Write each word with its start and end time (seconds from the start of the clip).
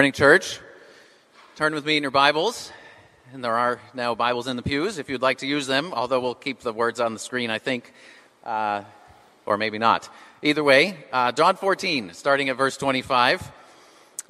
Morning, 0.00 0.12
church. 0.12 0.60
Turn 1.56 1.74
with 1.74 1.84
me 1.84 1.98
in 1.98 2.02
your 2.02 2.10
Bibles. 2.10 2.72
And 3.34 3.44
there 3.44 3.54
are 3.54 3.78
now 3.92 4.14
Bibles 4.14 4.46
in 4.46 4.56
the 4.56 4.62
pews 4.62 4.96
if 4.96 5.10
you'd 5.10 5.20
like 5.20 5.36
to 5.40 5.46
use 5.46 5.66
them, 5.66 5.92
although 5.92 6.20
we'll 6.20 6.34
keep 6.34 6.60
the 6.60 6.72
words 6.72 7.00
on 7.00 7.12
the 7.12 7.18
screen, 7.18 7.50
I 7.50 7.58
think, 7.58 7.92
uh, 8.42 8.84
or 9.44 9.58
maybe 9.58 9.76
not. 9.76 10.08
Either 10.40 10.64
way, 10.64 10.96
uh, 11.12 11.32
John 11.32 11.54
14, 11.54 12.14
starting 12.14 12.48
at 12.48 12.56
verse 12.56 12.78
25. 12.78 13.52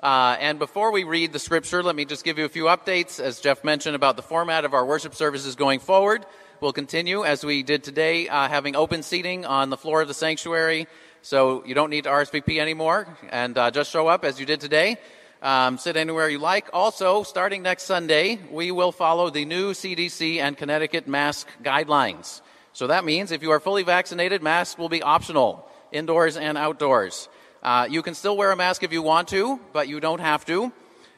Uh, 0.03 0.37
and 0.41 0.59
before 0.59 0.91
we 0.91 1.05
read 1.05 1.33
the 1.33 1.39
scripture, 1.39 1.85
let 1.85 1.95
me 1.95 2.05
just 2.05 2.25
give 2.25 2.37
you 2.37 2.45
a 2.45 2.49
few 2.49 2.65
updates. 2.65 3.21
As 3.21 3.39
Jeff 3.39 3.63
mentioned 3.63 3.95
about 3.95 4.17
the 4.17 4.23
format 4.23 4.65
of 4.65 4.75
our 4.75 4.85
worship 4.85 5.15
services 5.15 5.55
going 5.55 5.79
forward, 5.79 6.27
we'll 6.61 6.73
continue 6.73 7.25
as 7.25 7.45
we 7.45 7.63
did 7.63 7.85
today, 7.85 8.29
uh, 8.29 8.49
having 8.49 8.75
open 8.75 9.05
seating 9.05 9.47
on 9.47 9.71
the 9.71 9.77
floor 9.77 10.03
of 10.03 10.09
the 10.09 10.15
sanctuary. 10.15 10.89
So 11.23 11.65
you 11.65 11.77
don't 11.77 11.91
need 11.91 12.05
to 12.05 12.11
RSVP 12.11 12.59
anymore, 12.59 13.07
and 13.29 13.57
uh, 13.57 13.71
just 13.71 13.93
show 13.93 14.09
up 14.09 14.25
as 14.25 14.41
you 14.41 14.47
did 14.47 14.59
today. 14.59 14.99
Um, 15.43 15.79
sit 15.79 15.97
anywhere 15.97 16.29
you 16.29 16.39
like. 16.39 16.69
Also, 16.75 17.23
starting 17.23 17.63
next 17.63 17.85
Sunday, 17.85 18.39
we 18.51 18.71
will 18.73 18.93
follow 18.93 19.31
the 19.31 19.47
new 19.47 19.73
CDC 19.73 20.37
and 20.37 20.55
Connecticut 20.55 21.09
mask 21.09 21.49
guidelines. 21.63 22.43
So 22.75 22.89
that 22.89 23.07
means 23.07 23.33
if 23.33 23.43
you 23.43 23.51
are 23.53 23.61
fully 23.61 23.83
vaccinated, 23.83 24.43
masks 24.43 24.77
will 24.77 24.91
be 24.91 25.03
optional, 25.03 25.67
indoors 25.93 26.37
and 26.37 26.59
outdoors. 26.59 27.31
Uh, 27.63 27.87
you 27.89 28.03
can 28.03 28.15
still 28.15 28.37
wear 28.37 28.53
a 28.53 28.57
mask 28.57 28.83
if 28.83 28.93
you 28.93 29.01
want 29.01 29.29
to, 29.29 29.59
but 29.73 29.89
you 29.89 29.99
don't 29.99 30.21
have 30.21 30.45
to. 30.45 30.73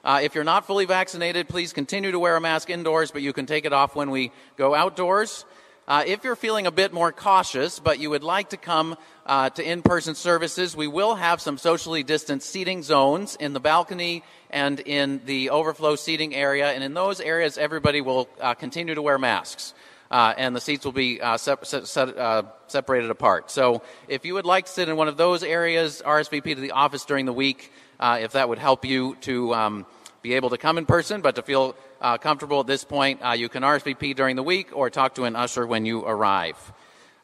Uh, 0.04 0.20
if 0.22 0.36
you're 0.36 0.44
not 0.44 0.66
fully 0.68 0.84
vaccinated, 0.84 1.48
please 1.48 1.72
continue 1.72 2.12
to 2.12 2.18
wear 2.20 2.36
a 2.36 2.40
mask 2.40 2.70
indoors, 2.70 3.10
but 3.10 3.22
you 3.22 3.32
can 3.32 3.46
take 3.46 3.64
it 3.64 3.72
off 3.72 3.96
when 3.96 4.12
we 4.12 4.30
go 4.56 4.72
outdoors. 4.72 5.44
Uh, 5.88 6.04
if 6.06 6.22
you're 6.22 6.36
feeling 6.36 6.68
a 6.68 6.70
bit 6.70 6.92
more 6.92 7.10
cautious, 7.10 7.80
but 7.80 7.98
you 7.98 8.08
would 8.08 8.22
like 8.22 8.50
to 8.50 8.56
come 8.56 8.96
uh, 9.26 9.50
to 9.50 9.68
in 9.68 9.82
person 9.82 10.14
services, 10.14 10.76
we 10.76 10.86
will 10.86 11.16
have 11.16 11.40
some 11.40 11.58
socially 11.58 12.04
distanced 12.04 12.48
seating 12.48 12.84
zones 12.84 13.34
in 13.34 13.52
the 13.52 13.58
balcony 13.58 14.22
and 14.50 14.78
in 14.78 15.20
the 15.26 15.50
overflow 15.50 15.96
seating 15.96 16.36
area. 16.36 16.70
And 16.70 16.84
in 16.84 16.94
those 16.94 17.20
areas, 17.20 17.58
everybody 17.58 18.00
will 18.00 18.28
uh, 18.40 18.54
continue 18.54 18.94
to 18.94 19.02
wear 19.02 19.18
masks. 19.18 19.74
Uh, 20.08 20.34
and 20.36 20.54
the 20.54 20.60
seats 20.60 20.84
will 20.84 20.92
be 20.92 21.20
uh, 21.20 21.36
sep- 21.36 21.64
uh, 21.96 22.42
separated 22.68 23.10
apart. 23.10 23.50
So, 23.50 23.82
if 24.08 24.26
you 24.26 24.34
would 24.34 24.44
like 24.44 24.66
to 24.66 24.70
sit 24.70 24.90
in 24.90 24.96
one 24.96 25.08
of 25.08 25.16
those 25.16 25.42
areas, 25.42 26.02
RSVP 26.04 26.54
to 26.54 26.60
the 26.60 26.72
office 26.72 27.06
during 27.06 27.24
the 27.24 27.32
week, 27.32 27.72
if 27.98 28.32
that 28.32 28.50
would 28.50 28.58
help 28.58 28.84
you 28.84 29.16
to 29.22 29.54
um, 29.54 29.86
be 30.22 30.34
able 30.34 30.50
to 30.50 30.58
come 30.58 30.78
in 30.78 30.86
person, 30.86 31.20
but 31.20 31.34
to 31.34 31.42
feel 31.42 31.74
uh, 32.00 32.16
comfortable 32.16 32.60
at 32.60 32.66
this 32.68 32.84
point, 32.84 33.20
uh, 33.22 33.32
you 33.32 33.48
can 33.48 33.64
RSVP 33.64 34.14
during 34.14 34.36
the 34.36 34.42
week 34.42 34.68
or 34.72 34.88
talk 34.88 35.16
to 35.16 35.24
an 35.24 35.34
usher 35.34 35.66
when 35.66 35.84
you 35.84 36.04
arrive. 36.04 36.56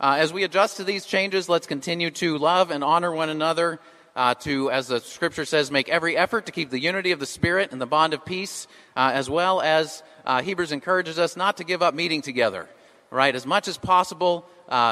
Uh, 0.00 0.16
as 0.18 0.32
we 0.32 0.42
adjust 0.42 0.78
to 0.78 0.84
these 0.84 1.06
changes, 1.06 1.48
let's 1.48 1.66
continue 1.68 2.10
to 2.10 2.38
love 2.38 2.72
and 2.72 2.82
honor 2.82 3.12
one 3.12 3.28
another. 3.28 3.78
Uh, 4.16 4.34
to, 4.34 4.68
as 4.72 4.88
the 4.88 4.98
scripture 4.98 5.44
says, 5.44 5.70
make 5.70 5.88
every 5.88 6.16
effort 6.16 6.46
to 6.46 6.50
keep 6.50 6.70
the 6.70 6.80
unity 6.80 7.12
of 7.12 7.20
the 7.20 7.26
Spirit 7.26 7.70
and 7.70 7.80
the 7.80 7.86
bond 7.86 8.12
of 8.14 8.24
peace, 8.24 8.66
uh, 8.96 9.12
as 9.14 9.30
well 9.30 9.60
as 9.60 10.02
uh, 10.26 10.42
Hebrews 10.42 10.72
encourages 10.72 11.20
us 11.20 11.36
not 11.36 11.58
to 11.58 11.64
give 11.64 11.82
up 11.82 11.94
meeting 11.94 12.20
together. 12.20 12.68
Right, 13.10 13.34
as 13.34 13.46
much 13.46 13.68
as 13.68 13.78
possible, 13.78 14.44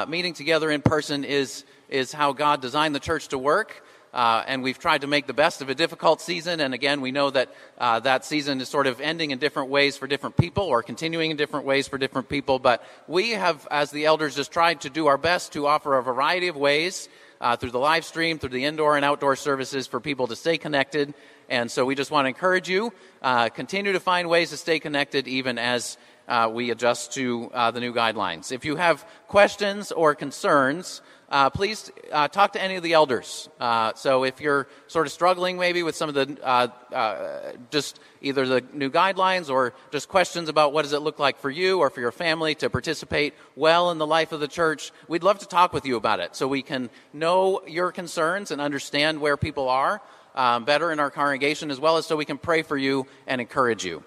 meeting 0.07 0.33
together 0.33 0.71
in 0.71 0.81
person 0.81 1.23
is 1.23 1.65
is 1.87 2.11
how 2.11 2.33
God 2.33 2.61
designed 2.61 2.95
the 2.95 2.99
church 2.99 3.27
to 3.27 3.37
work. 3.37 3.83
Uh, 4.13 4.43
and 4.47 4.63
we've 4.63 4.79
tried 4.79 5.01
to 5.01 5.07
make 5.07 5.27
the 5.27 5.33
best 5.33 5.61
of 5.61 5.69
a 5.69 5.75
difficult 5.75 6.21
season. 6.21 6.59
And 6.59 6.73
again, 6.73 7.01
we 7.01 7.11
know 7.11 7.29
that 7.29 7.53
uh, 7.77 7.99
that 7.99 8.25
season 8.25 8.61
is 8.61 8.69
sort 8.69 8.87
of 8.87 9.01
ending 9.01 9.31
in 9.31 9.37
different 9.37 9.69
ways 9.69 9.97
for 9.97 10.07
different 10.07 10.37
people 10.37 10.63
or 10.63 10.81
continuing 10.81 11.31
in 11.31 11.37
different 11.37 11.65
ways 11.65 11.87
for 11.87 11.97
different 11.97 12.29
people. 12.29 12.57
But 12.59 12.83
we 13.07 13.31
have, 13.31 13.67
as 13.69 13.91
the 13.91 14.05
elders, 14.05 14.35
just 14.35 14.51
tried 14.51 14.81
to 14.81 14.89
do 14.89 15.07
our 15.07 15.17
best 15.17 15.53
to 15.53 15.67
offer 15.67 15.97
a 15.97 16.03
variety 16.03 16.47
of 16.47 16.55
ways 16.55 17.09
uh, 17.41 17.55
through 17.55 17.71
the 17.71 17.79
live 17.79 18.05
stream, 18.05 18.39
through 18.39 18.49
the 18.49 18.65
indoor 18.65 18.95
and 18.95 19.05
outdoor 19.05 19.35
services 19.35 19.87
for 19.87 19.99
people 19.99 20.27
to 20.27 20.35
stay 20.35 20.57
connected. 20.57 21.13
And 21.49 21.71
so 21.71 21.85
we 21.85 21.95
just 21.95 22.11
want 22.11 22.25
to 22.25 22.29
encourage 22.29 22.69
you, 22.69 22.93
uh, 23.21 23.49
continue 23.49 23.93
to 23.93 23.99
find 23.99 24.29
ways 24.29 24.49
to 24.49 24.57
stay 24.57 24.79
connected 24.79 25.27
even 25.27 25.57
as 25.57 25.97
uh, 26.27 26.49
we 26.51 26.71
adjust 26.71 27.13
to 27.13 27.49
uh, 27.53 27.71
the 27.71 27.79
new 27.79 27.93
guidelines. 27.93 28.51
If 28.51 28.65
you 28.65 28.75
have 28.75 29.05
questions 29.27 29.91
or 29.91 30.13
concerns, 30.13 31.01
uh, 31.29 31.49
please 31.49 31.91
uh, 32.11 32.27
talk 32.27 32.53
to 32.53 32.61
any 32.61 32.75
of 32.75 32.83
the 32.83 32.93
elders. 32.93 33.49
Uh, 33.59 33.93
so 33.95 34.23
if 34.23 34.39
you're 34.39 34.67
sort 34.87 35.07
of 35.07 35.11
struggling 35.11 35.57
maybe 35.57 35.83
with 35.83 35.95
some 35.95 36.07
of 36.07 36.15
the 36.15 36.37
uh, 36.41 36.67
uh, 36.93 37.53
just 37.69 37.99
either 38.21 38.45
the 38.47 38.63
new 38.73 38.89
guidelines 38.89 39.49
or 39.49 39.73
just 39.91 40.07
questions 40.07 40.47
about 40.47 40.71
what 40.71 40.83
does 40.83 40.93
it 40.93 41.01
look 41.01 41.19
like 41.19 41.37
for 41.37 41.49
you 41.49 41.79
or 41.79 41.89
for 41.89 41.99
your 41.99 42.13
family 42.13 42.55
to 42.55 42.69
participate 42.69 43.33
well 43.55 43.91
in 43.91 43.97
the 43.97 44.07
life 44.07 44.31
of 44.31 44.39
the 44.39 44.47
church, 44.47 44.91
we'd 45.07 45.23
love 45.23 45.39
to 45.39 45.47
talk 45.47 45.73
with 45.73 45.85
you 45.85 45.97
about 45.97 46.19
it 46.19 46.35
so 46.35 46.47
we 46.47 46.61
can 46.61 46.89
know 47.11 47.61
your 47.67 47.91
concerns 47.91 48.51
and 48.51 48.61
understand 48.61 49.19
where 49.19 49.35
people 49.35 49.67
are 49.67 50.01
um, 50.33 50.63
better 50.63 50.91
in 50.91 50.99
our 50.99 51.11
congregation 51.11 51.71
as 51.71 51.79
well 51.79 51.97
as 51.97 52.05
so 52.05 52.15
we 52.15 52.25
can 52.25 52.37
pray 52.37 52.61
for 52.61 52.77
you 52.77 53.05
and 53.25 53.41
encourage 53.41 53.83
you. 53.83 54.03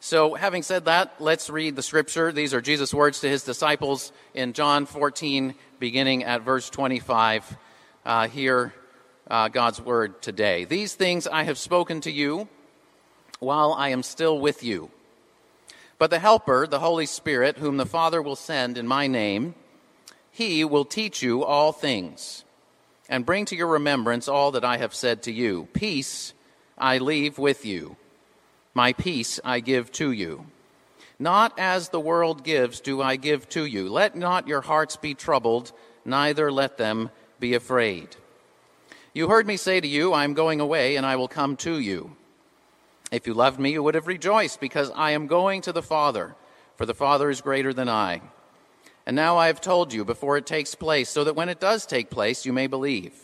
So, 0.00 0.34
having 0.34 0.62
said 0.62 0.84
that, 0.84 1.14
let's 1.18 1.50
read 1.50 1.74
the 1.74 1.82
scripture. 1.82 2.30
These 2.30 2.54
are 2.54 2.60
Jesus' 2.60 2.94
words 2.94 3.20
to 3.20 3.28
his 3.28 3.42
disciples 3.42 4.12
in 4.32 4.52
John 4.52 4.86
14, 4.86 5.56
beginning 5.80 6.22
at 6.22 6.42
verse 6.42 6.70
25. 6.70 7.56
Uh, 8.06 8.28
hear 8.28 8.72
uh, 9.28 9.48
God's 9.48 9.80
word 9.80 10.22
today. 10.22 10.64
These 10.64 10.94
things 10.94 11.26
I 11.26 11.42
have 11.42 11.58
spoken 11.58 12.00
to 12.02 12.12
you 12.12 12.48
while 13.40 13.72
I 13.72 13.88
am 13.88 14.04
still 14.04 14.38
with 14.38 14.62
you. 14.62 14.90
But 15.98 16.10
the 16.10 16.20
Helper, 16.20 16.68
the 16.68 16.78
Holy 16.78 17.06
Spirit, 17.06 17.58
whom 17.58 17.76
the 17.76 17.84
Father 17.84 18.22
will 18.22 18.36
send 18.36 18.78
in 18.78 18.86
my 18.86 19.08
name, 19.08 19.56
he 20.30 20.64
will 20.64 20.84
teach 20.84 21.22
you 21.22 21.42
all 21.42 21.72
things 21.72 22.44
and 23.08 23.26
bring 23.26 23.46
to 23.46 23.56
your 23.56 23.66
remembrance 23.66 24.28
all 24.28 24.52
that 24.52 24.64
I 24.64 24.76
have 24.76 24.94
said 24.94 25.24
to 25.24 25.32
you. 25.32 25.66
Peace 25.72 26.34
I 26.78 26.98
leave 26.98 27.36
with 27.36 27.66
you. 27.66 27.96
My 28.74 28.92
peace 28.92 29.40
I 29.44 29.60
give 29.60 29.90
to 29.92 30.12
you. 30.12 30.46
Not 31.18 31.58
as 31.58 31.88
the 31.88 32.00
world 32.00 32.44
gives 32.44 32.80
do 32.80 33.02
I 33.02 33.16
give 33.16 33.48
to 33.50 33.64
you. 33.64 33.88
Let 33.88 34.14
not 34.14 34.46
your 34.46 34.60
hearts 34.60 34.96
be 34.96 35.14
troubled, 35.14 35.72
neither 36.04 36.52
let 36.52 36.78
them 36.78 37.10
be 37.40 37.54
afraid. 37.54 38.16
You 39.12 39.28
heard 39.28 39.46
me 39.46 39.56
say 39.56 39.80
to 39.80 39.88
you, 39.88 40.12
I 40.12 40.22
am 40.22 40.34
going 40.34 40.60
away, 40.60 40.94
and 40.94 41.04
I 41.04 41.16
will 41.16 41.28
come 41.28 41.56
to 41.56 41.80
you. 41.80 42.16
If 43.10 43.26
you 43.26 43.34
loved 43.34 43.58
me, 43.58 43.72
you 43.72 43.82
would 43.82 43.96
have 43.96 44.06
rejoiced, 44.06 44.60
because 44.60 44.92
I 44.94 45.10
am 45.10 45.26
going 45.26 45.62
to 45.62 45.72
the 45.72 45.82
Father, 45.82 46.36
for 46.76 46.86
the 46.86 46.94
Father 46.94 47.30
is 47.30 47.40
greater 47.40 47.72
than 47.72 47.88
I. 47.88 48.20
And 49.06 49.16
now 49.16 49.38
I 49.38 49.46
have 49.46 49.60
told 49.60 49.92
you 49.92 50.04
before 50.04 50.36
it 50.36 50.46
takes 50.46 50.74
place, 50.74 51.08
so 51.08 51.24
that 51.24 51.34
when 51.34 51.48
it 51.48 51.58
does 51.58 51.86
take 51.86 52.10
place, 52.10 52.46
you 52.46 52.52
may 52.52 52.66
believe. 52.66 53.14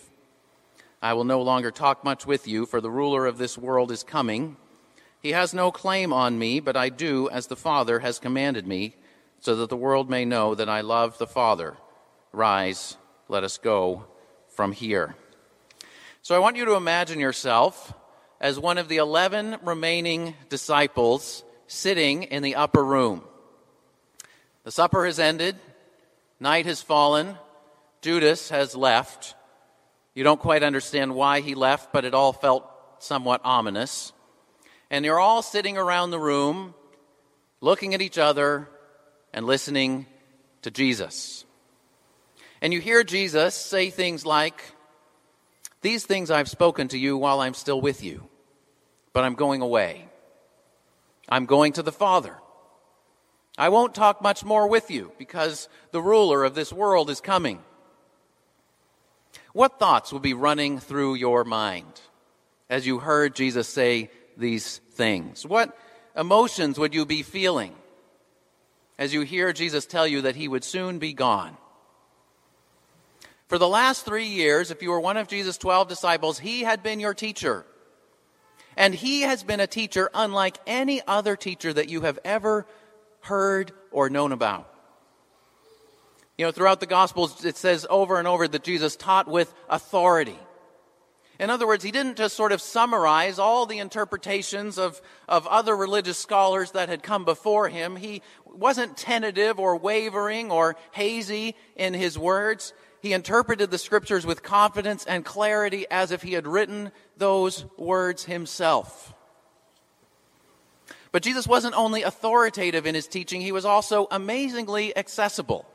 I 1.03 1.13
will 1.13 1.25
no 1.25 1.43
longer 1.43 1.71
talk 1.71 2.03
much 2.03 2.27
with 2.27 2.49
you, 2.49 2.67
for 2.67 2.81
the 2.81 2.91
ruler 2.91 3.27
of 3.27 3.39
this 3.39 3.59
world 3.59 3.93
is 3.93 4.03
coming. 4.03 4.57
He 5.25 5.33
has 5.33 5.55
no 5.55 5.73
claim 5.73 6.13
on 6.13 6.39
me, 6.39 6.61
but 6.61 6.77
I 6.77 6.91
do 6.91 7.31
as 7.31 7.47
the 7.47 7.57
Father 7.57 8.01
has 8.01 8.19
commanded 8.19 8.67
me, 8.67 8.95
so 9.41 9.57
that 9.57 9.71
the 9.71 9.77
world 9.77 10.11
may 10.11 10.27
know 10.27 10.55
that 10.55 10.69
I 10.69 10.83
love 10.83 11.17
the 11.17 11.27
Father. 11.27 11.79
Rise, 12.31 12.99
let 13.29 13.43
us 13.43 13.57
go 13.57 14.05
from 14.49 14.73
here. 14.73 15.17
So 16.21 16.37
I 16.37 16.41
want 16.41 16.57
you 16.57 16.67
to 16.67 16.75
imagine 16.75 17.21
yourself 17.21 17.95
as 18.39 18.61
one 18.61 18.77
of 18.77 18.89
the 18.89 18.99
11 18.99 19.61
remaining 19.63 20.35
disciples 20.51 21.43
sitting 21.69 22.25
in 22.25 22.43
the 22.43 22.57
upper 22.57 22.85
room. 22.85 23.25
The 24.65 24.73
supper 24.73 25.07
has 25.07 25.19
ended, 25.19 25.57
night 26.39 26.67
has 26.67 26.83
fallen, 26.83 27.39
Judas 28.03 28.51
has 28.51 28.77
left. 28.77 29.35
You 30.15 30.23
don't 30.23 30.39
quite 30.39 30.63
understand 30.63 31.15
why 31.15 31.41
he 31.41 31.55
left, 31.55 31.95
but 31.95 32.05
it 32.05 32.13
all 32.13 32.35
felt 32.35 32.71
somewhat 32.99 33.41
ominous 33.43 34.13
and 34.91 35.05
you're 35.05 35.21
all 35.21 35.43
sitting 35.43 35.77
around 35.77 36.11
the 36.11 36.19
room 36.19 36.75
looking 37.61 37.95
at 37.95 38.03
each 38.03 38.19
other 38.19 38.69
and 39.33 39.47
listening 39.47 40.07
to 40.63 40.71
Jesus. 40.71 41.45
And 42.61 42.73
you 42.73 42.81
hear 42.81 43.05
Jesus 43.05 43.55
say 43.55 43.91
things 43.91 44.25
like, 44.25 44.63
These 45.83 46.07
things 46.07 46.31
I've 46.31 46.49
spoken 46.49 46.89
to 46.89 46.99
you 46.99 47.17
while 47.17 47.41
I'm 47.41 47.55
still 47.55 47.81
with 47.81 48.03
you, 48.03 48.29
but 49.13 49.25
I'm 49.25 49.35
going 49.35 49.63
away. 49.63 50.09
I'm 51.29 51.47
going 51.47 51.73
to 51.75 51.83
the 51.83 51.93
Father. 51.93 52.37
I 53.57 53.69
won't 53.69 53.95
talk 53.95 54.21
much 54.21 54.45
more 54.45 54.67
with 54.67 54.91
you 54.91 55.13
because 55.19 55.69
the 55.93 56.03
ruler 56.03 56.45
of 56.45 56.55
this 56.55 56.73
world 56.73 57.09
is 57.09 57.21
coming. 57.21 57.63
What 59.53 59.79
thoughts 59.79 60.13
will 60.13 60.21
be 60.21 60.35
running 60.35 60.81
through 60.81 61.15
your 61.15 61.45
mind 61.45 62.01
as 62.69 62.87
you 62.87 62.99
heard 62.99 63.37
Jesus 63.37 63.69
say 63.69 64.11
these 64.37 64.79
things? 64.93 65.47
What 65.47 65.77
emotions 66.17 66.79
would 66.79 66.95
you 66.95 67.07
be 67.07 67.23
feeling 67.23 67.75
as 68.99 69.13
you 69.13 69.23
hear 69.23 69.53
Jesus 69.53 69.87
tell 69.87 70.07
you 70.07 70.23
that 70.23 70.37
he 70.37 70.49
would 70.49 70.65
soon 70.65 70.99
be 70.99 71.13
gone? 71.13 71.57
For 73.49 73.59
the 73.59 73.69
last 73.69 74.05
three 74.05 74.27
years, 74.27 74.71
if 74.71 74.83
you 74.83 74.91
were 74.91 75.01
one 75.01 75.17
of 75.17 75.29
Jesus' 75.29 75.59
12 75.59 75.89
disciples, 75.89 76.39
he 76.39 76.63
had 76.63 76.83
been 76.83 77.01
your 77.01 77.15
teacher. 77.15 77.65
And 78.77 78.95
he 78.95 79.23
has 79.23 79.43
been 79.43 79.61
a 79.61 79.67
teacher 79.67 80.11
unlike 80.15 80.59
any 80.67 81.03
other 81.07 81.37
teacher 81.37 81.73
that 81.73 81.89
you 81.89 82.01
have 82.01 82.19
ever 82.25 82.67
heard 83.21 83.73
or 83.91 84.11
known 84.11 84.33
about. 84.33 84.71
You 86.37 86.47
know, 86.47 86.51
throughout 86.51 86.81
the 86.81 86.87
Gospels, 86.87 87.45
it 87.45 87.57
says 87.57 87.87
over 87.89 88.19
and 88.19 88.27
over 88.27 88.49
that 88.49 88.65
Jesus 88.65 88.97
taught 88.97 89.29
with 89.29 89.55
authority. 89.69 90.39
In 91.45 91.51
other 91.51 91.67
words, 91.67 91.85
he 91.85 91.91
didn't 91.91 92.17
just 92.17 92.37
sort 92.37 92.53
of 92.53 92.63
summarize 92.63 93.39
all 93.39 93.67
the 93.67 93.77
interpretations 93.77 94.79
of, 94.79 95.03
of 95.29 95.47
other 95.47 95.77
religious 95.77 96.17
scholars 96.17 96.71
that 96.71 96.89
had 96.89 97.03
come 97.03 97.27
before 97.27 97.69
him. 97.69 97.97
He 97.97 98.23
wasn't 98.47 98.97
tentative 98.97 99.61
or 99.61 99.77
wavering 99.77 100.51
or 100.51 100.75
hazy 100.93 101.55
in 101.77 101.93
his 101.93 102.19
words. 102.19 102.73
He 103.03 103.13
interpreted 103.13 103.71
the 103.71 103.77
scriptures 103.77 104.25
with 104.25 104.43
confidence 104.43 105.05
and 105.05 105.23
clarity 105.23 105.85
as 105.91 106.13
if 106.13 106.23
he 106.23 106.33
had 106.33 106.47
written 106.47 106.91
those 107.19 107.67
words 107.77 108.25
himself. 108.25 109.13
But 111.13 111.23
Jesus 111.23 111.47
wasn't 111.47 111.77
only 111.77 112.05
authoritative 112.05 112.87
in 112.87 112.95
his 112.95 113.07
teaching, 113.07 113.43
he 113.43 113.53
was 113.53 113.67
also 113.67 114.07
amazingly 114.11 114.97
accessible. 114.97 115.67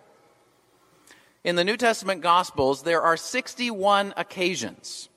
In 1.44 1.56
the 1.56 1.63
New 1.63 1.77
Testament 1.77 2.21
Gospels, 2.21 2.81
there 2.81 3.04
are 3.04 3.16
61 3.16 4.16
occasions 4.18 5.10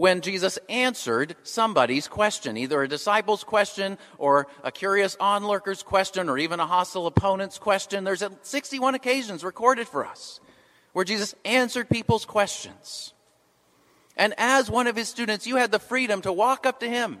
when 0.00 0.22
Jesus 0.22 0.58
answered 0.70 1.36
somebody's 1.42 2.08
question, 2.08 2.56
either 2.56 2.82
a 2.82 2.88
disciple's 2.88 3.44
question 3.44 3.98
or 4.16 4.46
a 4.64 4.72
curious 4.72 5.14
onlooker's 5.20 5.82
question 5.82 6.30
or 6.30 6.38
even 6.38 6.58
a 6.58 6.66
hostile 6.66 7.06
opponent's 7.06 7.58
question. 7.58 8.02
There's 8.02 8.24
61 8.40 8.94
occasions 8.94 9.44
recorded 9.44 9.86
for 9.86 10.06
us 10.06 10.40
where 10.94 11.04
Jesus 11.04 11.34
answered 11.44 11.90
people's 11.90 12.24
questions. 12.24 13.12
And 14.16 14.32
as 14.38 14.70
one 14.70 14.86
of 14.86 14.96
his 14.96 15.10
students, 15.10 15.46
you 15.46 15.56
had 15.56 15.70
the 15.70 15.78
freedom 15.78 16.22
to 16.22 16.32
walk 16.32 16.64
up 16.64 16.80
to 16.80 16.88
him 16.88 17.20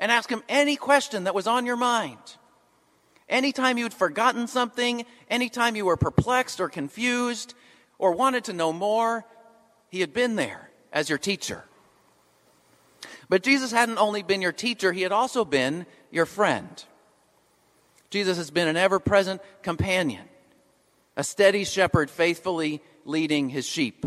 and 0.00 0.10
ask 0.10 0.28
him 0.28 0.42
any 0.48 0.74
question 0.74 1.22
that 1.22 1.36
was 1.36 1.46
on 1.46 1.66
your 1.66 1.76
mind. 1.76 2.18
Anytime 3.28 3.78
you'd 3.78 3.94
forgotten 3.94 4.48
something, 4.48 5.06
anytime 5.30 5.76
you 5.76 5.84
were 5.84 5.96
perplexed 5.96 6.60
or 6.60 6.68
confused 6.68 7.54
or 7.96 8.10
wanted 8.10 8.42
to 8.46 8.52
know 8.52 8.72
more, 8.72 9.24
he 9.88 10.00
had 10.00 10.12
been 10.12 10.34
there 10.34 10.68
as 10.92 11.08
your 11.08 11.18
teacher. 11.18 11.62
But 13.32 13.42
Jesus 13.42 13.72
hadn't 13.72 13.96
only 13.96 14.22
been 14.22 14.42
your 14.42 14.52
teacher, 14.52 14.92
he 14.92 15.00
had 15.00 15.10
also 15.10 15.46
been 15.46 15.86
your 16.10 16.26
friend. 16.26 16.84
Jesus 18.10 18.36
has 18.36 18.50
been 18.50 18.68
an 18.68 18.76
ever 18.76 19.00
present 19.00 19.40
companion, 19.62 20.26
a 21.16 21.24
steady 21.24 21.64
shepherd 21.64 22.10
faithfully 22.10 22.82
leading 23.06 23.48
his 23.48 23.64
sheep. 23.66 24.04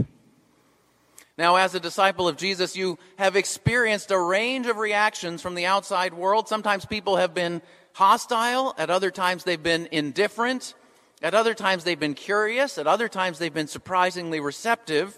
Now, 1.40 1.56
as 1.56 1.74
a 1.74 1.80
disciple 1.80 2.28
of 2.28 2.38
Jesus, 2.38 2.76
you 2.76 3.00
have 3.16 3.36
experienced 3.36 4.12
a 4.12 4.20
range 4.20 4.68
of 4.68 4.78
reactions 4.78 5.42
from 5.42 5.56
the 5.56 5.66
outside 5.66 6.14
world. 6.14 6.48
Sometimes 6.48 6.86
people 6.86 7.16
have 7.16 7.34
been 7.34 7.64
hostile, 7.94 8.76
at 8.78 8.92
other 8.92 9.10
times 9.10 9.44
they've 9.44 9.64
been 9.64 9.88
indifferent, 9.92 10.76
at 11.24 11.34
other 11.34 11.56
times 11.56 11.84
they've 11.84 12.00
been 12.00 12.14
curious, 12.14 12.78
at 12.78 12.86
other 12.86 13.10
times 13.10 13.40
they've 13.40 13.52
been 13.52 13.66
surprisingly 13.66 14.40
receptive. 14.40 15.18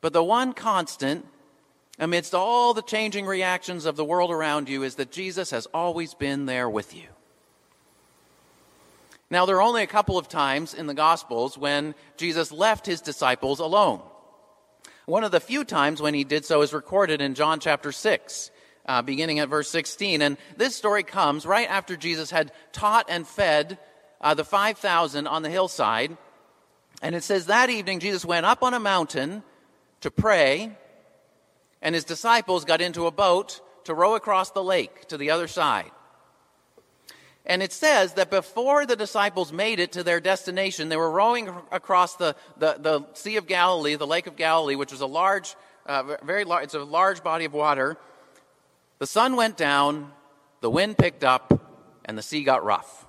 But 0.00 0.12
the 0.12 0.24
one 0.24 0.54
constant 0.54 1.24
amidst 2.00 2.34
all 2.34 2.72
the 2.74 2.82
changing 2.82 3.26
reactions 3.26 3.84
of 3.84 3.94
the 3.94 4.04
world 4.04 4.30
around 4.30 4.68
you 4.68 4.82
is 4.82 4.94
that 4.96 5.12
Jesus 5.12 5.50
has 5.50 5.66
always 5.66 6.14
been 6.14 6.46
there 6.46 6.68
with 6.68 6.96
you. 6.96 7.06
Now, 9.30 9.46
there 9.46 9.56
are 9.56 9.62
only 9.62 9.82
a 9.82 9.86
couple 9.86 10.18
of 10.18 10.26
times 10.26 10.74
in 10.74 10.88
the 10.88 10.94
Gospels 10.94 11.56
when 11.56 11.94
Jesus 12.16 12.50
left 12.50 12.86
his 12.86 13.00
disciples 13.00 13.60
alone. 13.60 14.00
One 15.06 15.22
of 15.22 15.30
the 15.30 15.40
few 15.40 15.62
times 15.62 16.02
when 16.02 16.14
he 16.14 16.24
did 16.24 16.44
so 16.44 16.62
is 16.62 16.72
recorded 16.72 17.20
in 17.20 17.34
John 17.34 17.60
chapter 17.60 17.92
6, 17.92 18.50
uh, 18.86 19.02
beginning 19.02 19.38
at 19.38 19.48
verse 19.48 19.68
16. 19.70 20.22
And 20.22 20.36
this 20.56 20.74
story 20.74 21.04
comes 21.04 21.46
right 21.46 21.68
after 21.70 21.96
Jesus 21.96 22.30
had 22.30 22.50
taught 22.72 23.06
and 23.08 23.26
fed 23.26 23.78
uh, 24.20 24.34
the 24.34 24.44
5,000 24.44 25.26
on 25.26 25.42
the 25.42 25.50
hillside. 25.50 26.16
And 27.02 27.14
it 27.14 27.22
says 27.22 27.46
that 27.46 27.70
evening 27.70 28.00
Jesus 28.00 28.24
went 28.24 28.46
up 28.46 28.62
on 28.62 28.74
a 28.74 28.80
mountain 28.80 29.42
to 30.00 30.10
pray, 30.10 30.76
and 31.82 31.94
his 31.94 32.04
disciples 32.04 32.64
got 32.64 32.80
into 32.80 33.06
a 33.06 33.10
boat 33.10 33.60
to 33.84 33.94
row 33.94 34.14
across 34.14 34.50
the 34.50 34.62
lake 34.62 35.06
to 35.08 35.16
the 35.16 35.30
other 35.30 35.48
side. 35.48 35.90
And 37.46 37.62
it 37.62 37.72
says 37.72 38.14
that 38.14 38.30
before 38.30 38.86
the 38.86 38.96
disciples 38.96 39.52
made 39.52 39.80
it 39.80 39.92
to 39.92 40.02
their 40.02 40.20
destination, 40.20 40.88
they 40.88 40.96
were 40.96 41.10
rowing 41.10 41.48
across 41.72 42.16
the, 42.16 42.36
the, 42.58 42.76
the 42.78 43.06
Sea 43.14 43.36
of 43.36 43.46
Galilee, 43.46 43.96
the 43.96 44.06
Lake 44.06 44.26
of 44.26 44.36
Galilee, 44.36 44.76
which 44.76 44.92
was 44.92 45.00
a 45.00 45.06
large, 45.06 45.56
uh, 45.86 46.16
very 46.22 46.44
large, 46.44 46.64
it's 46.64 46.74
a 46.74 46.84
large 46.84 47.22
body 47.22 47.46
of 47.46 47.54
water. 47.54 47.96
The 48.98 49.06
sun 49.06 49.36
went 49.36 49.56
down, 49.56 50.12
the 50.60 50.70
wind 50.70 50.98
picked 50.98 51.24
up, 51.24 51.66
and 52.04 52.16
the 52.16 52.22
sea 52.22 52.44
got 52.44 52.62
rough. 52.62 53.06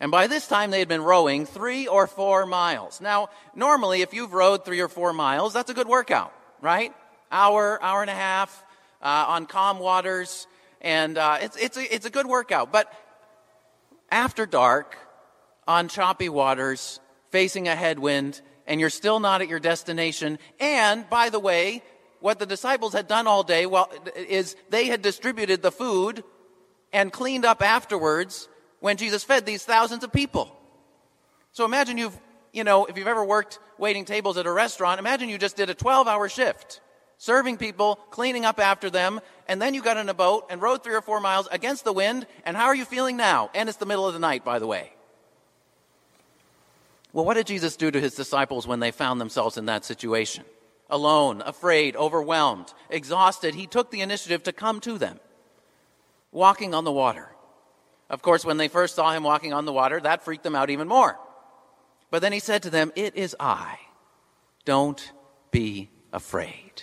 And 0.00 0.10
by 0.10 0.26
this 0.26 0.46
time, 0.46 0.70
they 0.70 0.80
had 0.80 0.88
been 0.88 1.02
rowing 1.02 1.46
three 1.46 1.86
or 1.86 2.06
four 2.06 2.44
miles. 2.44 3.00
Now, 3.00 3.30
normally, 3.54 4.02
if 4.02 4.12
you've 4.12 4.34
rowed 4.34 4.64
three 4.64 4.80
or 4.80 4.88
four 4.88 5.12
miles, 5.14 5.54
that's 5.54 5.70
a 5.70 5.74
good 5.74 5.88
workout, 5.88 6.34
right? 6.60 6.92
Hour, 7.34 7.82
hour 7.82 8.00
and 8.00 8.10
a 8.10 8.14
half 8.14 8.64
uh, 9.02 9.24
on 9.26 9.46
calm 9.46 9.80
waters, 9.80 10.46
and 10.80 11.18
uh, 11.18 11.38
it's, 11.40 11.56
it's, 11.56 11.76
a, 11.76 11.92
it's 11.92 12.06
a 12.06 12.10
good 12.10 12.26
workout. 12.26 12.70
But 12.70 12.92
after 14.08 14.46
dark 14.46 14.96
on 15.66 15.88
choppy 15.88 16.28
waters, 16.28 17.00
facing 17.30 17.66
a 17.66 17.74
headwind, 17.74 18.40
and 18.68 18.78
you're 18.78 18.88
still 18.88 19.18
not 19.18 19.42
at 19.42 19.48
your 19.48 19.58
destination. 19.58 20.38
And, 20.60 21.10
by 21.10 21.28
the 21.28 21.40
way, 21.40 21.82
what 22.20 22.38
the 22.38 22.46
disciples 22.46 22.92
had 22.92 23.08
done 23.08 23.26
all 23.26 23.42
day 23.42 23.66
well, 23.66 23.90
is 24.14 24.54
they 24.70 24.86
had 24.86 25.02
distributed 25.02 25.60
the 25.60 25.72
food 25.72 26.22
and 26.92 27.12
cleaned 27.12 27.44
up 27.44 27.62
afterwards 27.62 28.48
when 28.78 28.96
Jesus 28.96 29.24
fed 29.24 29.44
these 29.44 29.64
thousands 29.64 30.04
of 30.04 30.12
people. 30.12 30.56
So 31.50 31.64
imagine 31.64 31.98
you've, 31.98 32.16
you 32.52 32.62
know, 32.62 32.84
if 32.84 32.96
you've 32.96 33.08
ever 33.08 33.24
worked 33.24 33.58
waiting 33.76 34.04
tables 34.04 34.38
at 34.38 34.46
a 34.46 34.52
restaurant, 34.52 35.00
imagine 35.00 35.28
you 35.28 35.36
just 35.36 35.56
did 35.56 35.68
a 35.68 35.74
12 35.74 36.06
hour 36.06 36.28
shift 36.28 36.80
serving 37.24 37.56
people, 37.56 37.96
cleaning 38.10 38.44
up 38.44 38.60
after 38.60 38.90
them, 38.90 39.18
and 39.48 39.60
then 39.60 39.72
you 39.72 39.82
got 39.82 39.96
in 39.96 40.10
a 40.10 40.14
boat 40.14 40.46
and 40.50 40.60
rowed 40.60 40.84
three 40.84 40.94
or 40.94 41.00
four 41.00 41.20
miles 41.20 41.48
against 41.50 41.82
the 41.84 41.92
wind, 41.92 42.26
and 42.44 42.54
how 42.54 42.66
are 42.66 42.74
you 42.74 42.84
feeling 42.84 43.16
now? 43.16 43.50
And 43.54 43.66
it's 43.66 43.78
the 43.78 43.86
middle 43.86 44.06
of 44.06 44.12
the 44.12 44.20
night, 44.20 44.44
by 44.44 44.58
the 44.58 44.66
way. 44.66 44.92
Well, 47.14 47.24
what 47.24 47.34
did 47.34 47.46
Jesus 47.46 47.76
do 47.76 47.90
to 47.90 48.00
his 48.00 48.14
disciples 48.14 48.66
when 48.66 48.80
they 48.80 48.90
found 48.90 49.20
themselves 49.20 49.56
in 49.56 49.64
that 49.66 49.86
situation? 49.86 50.44
Alone, 50.90 51.42
afraid, 51.46 51.96
overwhelmed, 51.96 52.74
exhausted, 52.90 53.54
he 53.54 53.66
took 53.66 53.90
the 53.90 54.02
initiative 54.02 54.42
to 54.42 54.52
come 54.52 54.80
to 54.80 54.98
them, 54.98 55.18
walking 56.30 56.74
on 56.74 56.84
the 56.84 56.92
water. 56.92 57.28
Of 58.10 58.20
course, 58.20 58.44
when 58.44 58.58
they 58.58 58.68
first 58.68 58.96
saw 58.96 59.12
him 59.12 59.22
walking 59.22 59.54
on 59.54 59.64
the 59.64 59.72
water, 59.72 59.98
that 59.98 60.24
freaked 60.24 60.44
them 60.44 60.54
out 60.54 60.68
even 60.68 60.88
more. 60.88 61.18
But 62.10 62.20
then 62.20 62.32
he 62.32 62.38
said 62.38 62.64
to 62.64 62.70
them, 62.70 62.92
It 62.94 63.16
is 63.16 63.34
I. 63.40 63.78
Don't 64.66 65.10
be 65.50 65.88
afraid. 66.12 66.82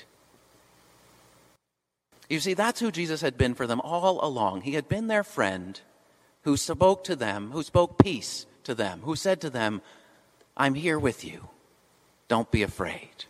You 2.31 2.39
see, 2.39 2.53
that's 2.53 2.79
who 2.79 2.91
Jesus 2.91 3.19
had 3.19 3.37
been 3.37 3.55
for 3.55 3.67
them 3.67 3.81
all 3.81 4.23
along. 4.25 4.61
He 4.61 4.75
had 4.75 4.87
been 4.87 5.07
their 5.07 5.25
friend 5.25 5.77
who 6.43 6.55
spoke 6.55 7.03
to 7.03 7.15
them, 7.17 7.51
who 7.51 7.61
spoke 7.61 8.01
peace 8.01 8.45
to 8.63 8.73
them, 8.73 9.01
who 9.03 9.17
said 9.17 9.41
to 9.41 9.49
them, 9.49 9.81
I'm 10.55 10.73
here 10.73 10.97
with 10.97 11.25
you. 11.25 11.49
Don't 12.29 12.49
be 12.49 12.63
afraid. 12.63 13.25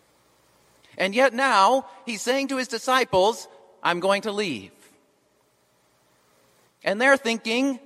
And 0.99 1.15
yet 1.15 1.33
now 1.33 1.87
he's 2.05 2.21
saying 2.21 2.49
to 2.49 2.57
his 2.57 2.67
disciples, 2.67 3.47
I'm 3.81 4.01
going 4.01 4.21
to 4.21 4.31
leave. 4.31 4.71
And 6.83 7.01
they're 7.01 7.17
thinking, 7.17 7.79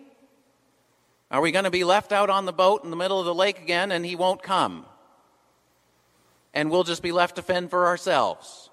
are 1.31 1.39
we 1.39 1.53
going 1.53 1.63
to 1.63 1.71
be 1.71 1.85
left 1.85 2.11
out 2.11 2.29
on 2.29 2.43
the 2.45 2.51
boat 2.51 2.83
in 2.83 2.89
the 2.89 2.97
middle 2.97 3.21
of 3.21 3.25
the 3.25 3.33
lake 3.33 3.61
again 3.61 3.93
and 3.93 4.05
he 4.05 4.17
won't 4.17 4.43
come? 4.43 4.85
And 6.53 6.69
we'll 6.69 6.83
just 6.83 7.01
be 7.01 7.13
left 7.13 7.37
to 7.37 7.41
fend 7.41 7.69
for 7.69 7.87
ourselves 7.87 8.69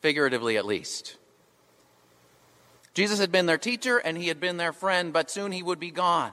figuratively 0.00 0.56
at 0.56 0.66
least. 0.66 1.16
Jesus 2.94 3.18
had 3.20 3.30
been 3.30 3.46
their 3.46 3.58
teacher 3.58 3.98
and 3.98 4.16
he 4.16 4.28
had 4.28 4.40
been 4.40 4.56
their 4.56 4.72
friend, 4.72 5.12
but 5.12 5.30
soon 5.30 5.52
he 5.52 5.62
would 5.62 5.78
be 5.78 5.90
gone. 5.90 6.32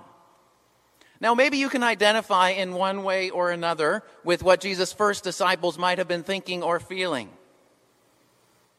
Now, 1.22 1.34
maybe 1.34 1.57
you 1.57 1.69
can 1.69 1.84
identify 1.84 2.50
in 2.50 2.74
one 2.74 3.03
way 3.03 3.29
or 3.29 3.51
another 3.51 4.03
with 4.24 4.43
what 4.43 4.62
Jesus' 4.62 4.91
first 4.91 5.24
disciples 5.24 5.77
might 5.77 5.98
have 5.98 6.07
been 6.07 6.24
thinking 6.24 6.62
or 6.62 6.79
feeling. 6.79 7.29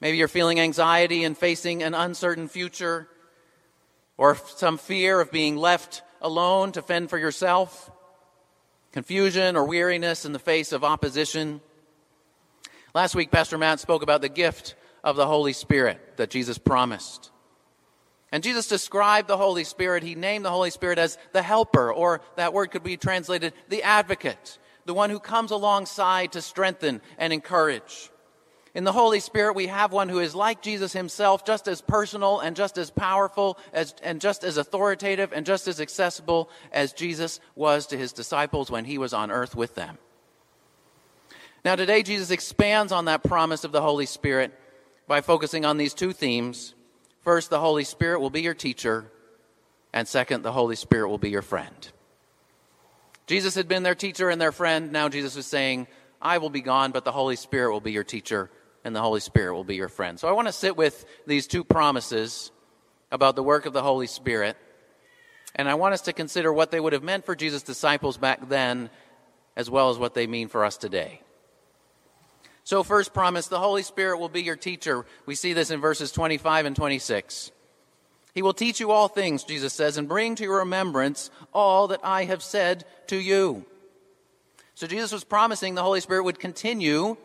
Maybe 0.01 0.19
you're 0.19 0.29
feeling 0.29 0.61
anxiety 0.61 1.25
and 1.25 1.37
facing 1.37 1.83
an 1.83 1.95
uncertain 1.95 2.49
future, 2.49 3.09
or 4.19 4.37
some 4.57 4.79
fear 4.79 5.21
of 5.21 5.31
being 5.31 5.57
left 5.57 6.03
alone 6.21 6.73
to 6.73 6.83
fend 6.83 7.09
for 7.09 7.19
yourself, 7.19 7.91
confusion 8.93 9.57
or 9.57 9.65
weariness 9.65 10.25
in 10.25 10.33
the 10.33 10.39
face 10.39 10.73
of 10.73 10.85
opposition. 10.85 11.61
Last 12.97 13.15
week, 13.15 13.31
Pastor 13.31 13.59
Matt 13.59 13.79
spoke 13.79 14.03
about 14.03 14.23
the 14.23 14.31
gift 14.31 14.75
of 15.05 15.17
the 15.17 15.27
Holy 15.27 15.53
Spirit 15.53 16.17
that 16.17 16.31
Jesus 16.31 16.57
promised. 16.57 17.31
And 18.33 18.43
Jesus 18.43 18.69
described 18.69 19.29
the 19.29 19.37
Holy 19.37 19.65
Spirit, 19.65 20.03
he 20.03 20.15
named 20.15 20.47
the 20.47 20.51
Holy 20.51 20.71
Spirit 20.71 20.97
as 20.97 21.19
the 21.35 21.43
helper, 21.43 21.93
or 21.93 22.23
that 22.37 22.55
word 22.55 22.71
could 22.71 22.83
be 22.83 22.97
translated 22.97 23.53
the 23.69 23.83
advocate, 23.83 24.59
the 24.87 24.95
one 24.95 25.11
who 25.11 25.21
comes 25.21 25.51
alongside 25.51 26.33
to 26.33 26.41
strengthen 26.41 27.03
and 27.19 27.35
encourage. 27.35 28.09
In 28.75 28.85
the 28.85 28.93
Holy 28.93 29.21
Spirit, 29.21 29.57
we 29.57 29.67
have 29.67 29.93
one 29.93 30.09
who 30.09 30.21
is 30.21 30.35
like 30.35 30.63
Jesus 30.63 30.95
himself, 30.95 31.45
just 31.45 31.69
as 31.69 31.83
personal 31.83 32.41
and 32.41 32.57
just 32.57 32.79
as 32.79 32.89
powerful 32.89 33.59
as, 33.75 33.95
and 34.03 34.23
just 34.23 34.43
as 34.43 34.57
authoritative 34.57 35.35
and 35.35 35.45
just 35.45 35.69
as 35.69 35.83
accessible 35.83 36.49
as 36.73 36.95
Jesus 36.95 37.41
was 37.57 37.89
to 37.89 37.99
his 37.99 38.15
disciples 38.15 38.71
when 38.71 38.87
he 38.87 38.97
was 38.97 39.13
on 39.13 39.31
earth 39.31 39.55
with 39.55 39.75
them. 39.75 39.99
Now, 41.67 41.75
today, 41.75 42.05
Jesus 42.05 42.31
expands 42.31 42.93
on 42.93 43.07
that 43.07 43.25
promise 43.25 43.65
of 43.65 43.73
the 43.73 43.83
Holy 43.83 44.07
Spirit 44.07 44.57
by 45.09 45.21
focusing 45.21 45.65
on 45.65 45.79
these 45.79 45.95
two 45.95 46.13
themes. 46.13 46.77
First, 47.23 47.51
the 47.51 47.59
Holy 47.59 47.83
Spirit 47.83 48.21
will 48.21 48.31
be 48.31 48.41
your 48.41 48.55
teacher, 48.55 49.11
and 49.93 50.07
second, 50.07 50.45
the 50.45 50.53
Holy 50.53 50.77
Spirit 50.77 51.09
will 51.09 51.19
be 51.19 51.31
your 51.31 51.43
friend. 51.43 51.91
Jesus 53.27 53.57
had 53.57 53.67
been 53.67 53.83
their 53.83 53.97
teacher 53.97 54.31
and 54.31 54.41
their 54.41 54.53
friend. 54.53 54.93
Now, 54.93 55.09
Jesus 55.09 55.35
is 55.35 55.45
saying, 55.45 55.89
I 56.23 56.39
will 56.39 56.51
be 56.51 56.61
gone, 56.61 56.93
but 56.93 57.05
the 57.05 57.11
Holy 57.11 57.35
Spirit 57.35 57.73
will 57.73 57.81
be 57.81 57.91
your 57.91 58.05
teacher, 58.05 58.49
and 58.85 58.95
the 58.95 59.03
Holy 59.03 59.19
Spirit 59.19 59.53
will 59.53 59.65
be 59.65 59.75
your 59.75 59.89
friend. 59.89 60.21
So 60.21 60.29
I 60.29 60.33
want 60.35 60.47
to 60.47 60.53
sit 60.53 60.77
with 60.77 61.05
these 61.27 61.49
two 61.49 61.65
promises 61.65 62.53
about 63.11 63.35
the 63.35 63.43
work 63.43 63.67
of 63.67 63.73
the 63.73 63.83
Holy 63.83 64.07
Spirit, 64.07 64.57
and 65.57 65.69
I 65.69 65.75
want 65.75 65.95
us 65.95 66.03
to 66.03 66.13
consider 66.13 66.53
what 66.53 66.71
they 66.71 66.79
would 66.79 66.93
have 66.93 67.03
meant 67.03 67.27
for 67.27 67.35
Jesus' 67.35 67.65
disciples 67.65 68.19
back 68.19 68.49
then, 68.49 68.89
as 69.57 69.69
well 69.69 69.91
as 69.91 69.99
what 69.99 70.15
they 70.15 70.29
mean 70.29 70.47
for 70.47 70.65
us 70.65 70.77
today. 70.77 71.23
So, 72.67 72.83
first 72.83 73.15
promise 73.15 73.47
the 73.47 73.61
Holy 73.61 73.85
Spirit 73.85 74.19
will 74.19 74.29
be 74.29 74.43
your 74.43 74.57
teacher. 74.57 75.07
We 75.25 75.37
see 75.37 75.53
this 75.53 75.71
in 75.71 75.81
verses 75.81 76.11
25 76.11 76.67
and 76.67 76.75
26. 76.75 77.53
He 78.35 78.43
will 78.43 78.55
teach 78.55 78.81
you 78.81 78.91
all 78.91 79.07
things, 79.07 79.45
Jesus 79.45 79.73
says, 79.73 79.97
and 79.97 80.09
bring 80.09 80.35
to 80.35 80.43
your 80.43 80.59
remembrance 80.59 81.31
all 81.55 81.87
that 81.87 82.01
I 82.03 82.25
have 82.25 82.43
said 82.43 82.85
to 83.07 83.17
you. 83.17 83.65
So, 84.75 84.89
Jesus 84.89 85.13
was 85.13 85.23
promising 85.23 85.77
the 85.77 85.85
Holy 85.85 86.01
Spirit 86.01 86.25
would 86.25 86.41
continue 86.41 87.17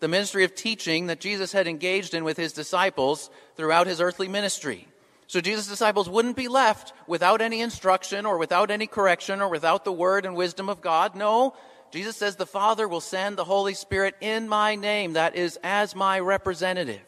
the 0.00 0.08
ministry 0.08 0.44
of 0.44 0.54
teaching 0.54 1.08
that 1.08 1.20
Jesus 1.20 1.52
had 1.52 1.68
engaged 1.68 2.14
in 2.14 2.24
with 2.24 2.38
his 2.38 2.54
disciples 2.54 3.28
throughout 3.54 3.86
his 3.86 4.00
earthly 4.00 4.28
ministry. 4.28 4.88
So, 5.26 5.42
Jesus' 5.42 5.68
disciples 5.68 6.08
wouldn't 6.08 6.36
be 6.36 6.48
left 6.48 6.94
without 7.06 7.42
any 7.42 7.60
instruction 7.60 8.24
or 8.24 8.38
without 8.38 8.70
any 8.70 8.86
correction 8.86 9.42
or 9.42 9.50
without 9.50 9.84
the 9.84 9.92
word 9.92 10.24
and 10.24 10.34
wisdom 10.34 10.70
of 10.70 10.80
God. 10.80 11.14
No, 11.14 11.54
Jesus 11.90 12.16
says 12.16 12.36
the 12.36 12.46
Father 12.46 12.86
will 12.88 13.00
send 13.00 13.36
the 13.36 13.44
Holy 13.44 13.74
Spirit 13.74 14.14
in 14.20 14.48
my 14.48 14.74
name, 14.74 15.14
that 15.14 15.36
is, 15.36 15.58
as 15.62 15.94
my 15.94 16.20
representative, 16.20 17.00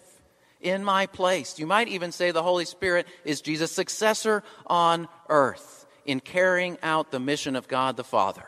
in 0.61 0.85
my 0.85 1.07
place. 1.07 1.59
You 1.59 1.67
might 1.67 1.89
even 1.89 2.13
say 2.13 2.31
the 2.31 2.43
Holy 2.43 2.65
Spirit 2.65 3.07
is 3.25 3.41
Jesus' 3.41 3.73
successor 3.73 4.43
on 4.67 5.09
earth 5.29 5.87
in 6.05 6.21
carrying 6.21 6.79
out 6.83 7.11
the 7.11 7.21
mission 7.21 7.55
of 7.55 7.69
God 7.69 7.97
the 7.97 8.05
Father. 8.05 8.47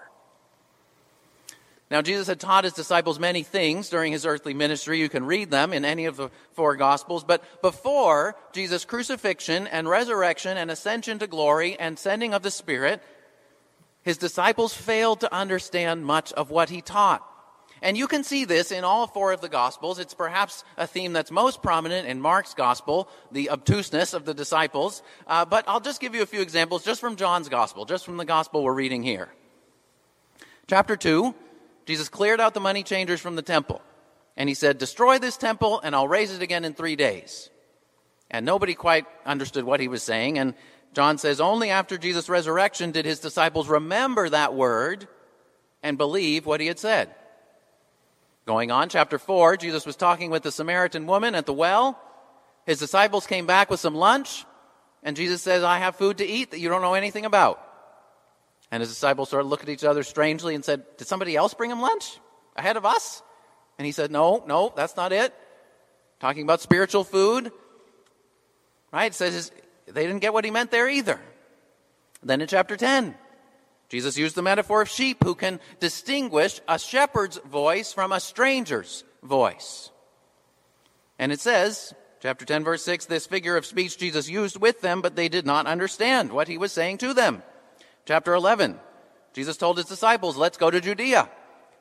Now, 1.90 2.02
Jesus 2.02 2.28
had 2.28 2.38
taught 2.38 2.62
his 2.62 2.72
disciples 2.72 3.18
many 3.18 3.42
things 3.42 3.88
during 3.88 4.12
his 4.12 4.24
earthly 4.24 4.54
ministry. 4.54 5.00
You 5.00 5.08
can 5.08 5.26
read 5.26 5.50
them 5.50 5.72
in 5.72 5.84
any 5.84 6.06
of 6.06 6.16
the 6.16 6.30
four 6.52 6.76
Gospels. 6.76 7.24
But 7.24 7.42
before 7.62 8.36
Jesus' 8.52 8.84
crucifixion 8.84 9.66
and 9.66 9.88
resurrection 9.88 10.56
and 10.56 10.70
ascension 10.70 11.18
to 11.18 11.26
glory 11.26 11.76
and 11.80 11.98
sending 11.98 12.32
of 12.32 12.42
the 12.42 12.50
Spirit, 12.52 13.02
his 14.02 14.16
disciples 14.16 14.74
failed 14.74 15.20
to 15.20 15.34
understand 15.34 16.04
much 16.04 16.32
of 16.32 16.50
what 16.50 16.70
he 16.70 16.80
taught. 16.80 17.26
And 17.82 17.96
you 17.96 18.06
can 18.06 18.24
see 18.24 18.44
this 18.44 18.72
in 18.72 18.84
all 18.84 19.06
four 19.06 19.32
of 19.32 19.40
the 19.40 19.48
Gospels. 19.48 19.98
It's 19.98 20.12
perhaps 20.12 20.64
a 20.76 20.86
theme 20.86 21.12
that's 21.12 21.30
most 21.30 21.62
prominent 21.62 22.06
in 22.06 22.20
Mark's 22.20 22.52
Gospel, 22.52 23.08
the 23.32 23.50
obtuseness 23.50 24.12
of 24.12 24.26
the 24.26 24.34
disciples. 24.34 25.02
Uh, 25.26 25.46
but 25.46 25.64
I'll 25.66 25.80
just 25.80 26.00
give 26.00 26.14
you 26.14 26.22
a 26.22 26.26
few 26.26 26.42
examples 26.42 26.84
just 26.84 27.00
from 27.00 27.16
John's 27.16 27.48
Gospel, 27.48 27.86
just 27.86 28.04
from 28.04 28.18
the 28.18 28.26
Gospel 28.26 28.62
we're 28.62 28.74
reading 28.74 29.02
here. 29.02 29.30
Chapter 30.66 30.96
2, 30.96 31.34
Jesus 31.86 32.08
cleared 32.08 32.40
out 32.40 32.52
the 32.52 32.60
money 32.60 32.82
changers 32.82 33.20
from 33.20 33.34
the 33.34 33.42
temple. 33.42 33.80
And 34.36 34.48
he 34.48 34.54
said, 34.54 34.78
Destroy 34.78 35.18
this 35.18 35.36
temple, 35.36 35.80
and 35.82 35.94
I'll 35.94 36.08
raise 36.08 36.32
it 36.32 36.42
again 36.42 36.64
in 36.64 36.74
three 36.74 36.96
days. 36.96 37.50
And 38.30 38.46
nobody 38.46 38.74
quite 38.74 39.06
understood 39.26 39.64
what 39.64 39.80
he 39.80 39.88
was 39.88 40.02
saying. 40.02 40.38
And 40.38 40.54
John 40.92 41.18
says 41.18 41.40
only 41.40 41.70
after 41.70 41.96
Jesus' 41.96 42.28
resurrection 42.28 42.90
did 42.90 43.04
his 43.04 43.20
disciples 43.20 43.68
remember 43.68 44.28
that 44.28 44.54
word 44.54 45.06
and 45.82 45.96
believe 45.96 46.46
what 46.46 46.60
he 46.60 46.66
had 46.66 46.78
said. 46.78 47.14
Going 48.46 48.70
on, 48.70 48.88
chapter 48.88 49.18
4, 49.18 49.56
Jesus 49.56 49.86
was 49.86 49.96
talking 49.96 50.30
with 50.30 50.42
the 50.42 50.50
Samaritan 50.50 51.06
woman 51.06 51.34
at 51.34 51.46
the 51.46 51.52
well. 51.52 52.00
His 52.66 52.78
disciples 52.78 53.26
came 53.26 53.46
back 53.46 53.70
with 53.70 53.80
some 53.80 53.94
lunch, 53.94 54.44
and 55.02 55.16
Jesus 55.16 55.42
says, 55.42 55.62
I 55.62 55.78
have 55.78 55.96
food 55.96 56.18
to 56.18 56.26
eat 56.26 56.50
that 56.50 56.58
you 56.58 56.68
don't 56.68 56.82
know 56.82 56.94
anything 56.94 57.24
about. 57.24 57.64
And 58.70 58.80
his 58.80 58.90
disciples 58.90 59.28
started 59.28 59.48
looking 59.48 59.68
at 59.68 59.72
each 59.72 59.84
other 59.84 60.02
strangely 60.02 60.54
and 60.54 60.64
said, 60.64 60.84
Did 60.96 61.06
somebody 61.06 61.36
else 61.36 61.54
bring 61.54 61.70
him 61.70 61.80
lunch 61.80 62.18
ahead 62.56 62.76
of 62.76 62.84
us? 62.84 63.22
And 63.78 63.86
he 63.86 63.92
said, 63.92 64.10
No, 64.10 64.44
no, 64.46 64.72
that's 64.76 64.96
not 64.96 65.12
it. 65.12 65.34
Talking 66.20 66.42
about 66.42 66.60
spiritual 66.60 67.02
food. 67.02 67.50
Right? 68.92 69.06
It 69.06 69.14
says 69.14 69.50
they 69.94 70.06
didn't 70.06 70.20
get 70.20 70.32
what 70.32 70.44
he 70.44 70.50
meant 70.50 70.70
there 70.70 70.88
either. 70.88 71.20
Then 72.22 72.40
in 72.40 72.48
chapter 72.48 72.76
10, 72.76 73.14
Jesus 73.88 74.16
used 74.16 74.36
the 74.36 74.42
metaphor 74.42 74.82
of 74.82 74.88
sheep 74.88 75.24
who 75.24 75.34
can 75.34 75.58
distinguish 75.80 76.60
a 76.68 76.78
shepherd's 76.78 77.38
voice 77.38 77.92
from 77.92 78.12
a 78.12 78.20
stranger's 78.20 79.04
voice. 79.22 79.90
And 81.18 81.32
it 81.32 81.40
says, 81.40 81.92
chapter 82.20 82.44
10, 82.44 82.64
verse 82.64 82.84
6, 82.84 83.06
this 83.06 83.26
figure 83.26 83.56
of 83.56 83.66
speech 83.66 83.98
Jesus 83.98 84.28
used 84.28 84.60
with 84.60 84.80
them, 84.80 85.00
but 85.02 85.16
they 85.16 85.28
did 85.28 85.44
not 85.44 85.66
understand 85.66 86.32
what 86.32 86.48
he 86.48 86.56
was 86.56 86.72
saying 86.72 86.98
to 86.98 87.12
them. 87.14 87.42
Chapter 88.06 88.34
11, 88.34 88.78
Jesus 89.32 89.56
told 89.56 89.76
his 89.76 89.86
disciples, 89.86 90.36
let's 90.36 90.56
go 90.56 90.70
to 90.70 90.80
Judea 90.80 91.28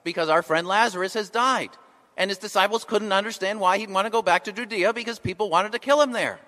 because 0.04 0.30
our 0.30 0.42
friend 0.42 0.68
Lazarus 0.68 1.14
has 1.14 1.30
died. 1.30 1.70
And 2.18 2.30
his 2.30 2.38
disciples 2.38 2.84
couldn't 2.84 3.14
understand 3.14 3.60
why 3.60 3.78
he'd 3.78 3.90
want 3.90 4.06
to 4.06 4.12
go 4.12 4.22
back 4.22 4.44
to 4.46 4.52
Judea 4.52 4.94
because 4.94 5.20
people 5.20 5.50
wanted 5.50 5.72
to 5.72 5.80
kill 5.80 6.02
him 6.02 6.12
there. 6.12 6.40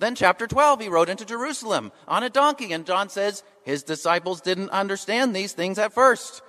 Then, 0.00 0.14
chapter 0.14 0.46
12, 0.46 0.80
he 0.80 0.88
rode 0.88 1.08
into 1.08 1.24
Jerusalem 1.24 1.92
on 2.08 2.22
a 2.22 2.30
donkey, 2.30 2.72
and 2.72 2.84
John 2.84 3.08
says 3.08 3.44
his 3.62 3.82
disciples 3.82 4.40
didn't 4.40 4.70
understand 4.70 5.34
these 5.34 5.52
things 5.52 5.78
at 5.78 5.92
first. 5.92 6.42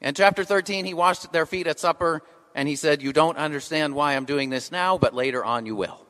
In 0.00 0.14
chapter 0.14 0.44
13, 0.44 0.84
he 0.84 0.94
washed 0.94 1.32
their 1.32 1.46
feet 1.46 1.66
at 1.66 1.80
supper, 1.80 2.22
and 2.54 2.68
he 2.68 2.76
said, 2.76 3.02
You 3.02 3.12
don't 3.12 3.38
understand 3.38 3.94
why 3.94 4.14
I'm 4.14 4.24
doing 4.24 4.50
this 4.50 4.70
now, 4.70 4.98
but 4.98 5.14
later 5.14 5.44
on 5.44 5.66
you 5.66 5.74
will. 5.74 6.00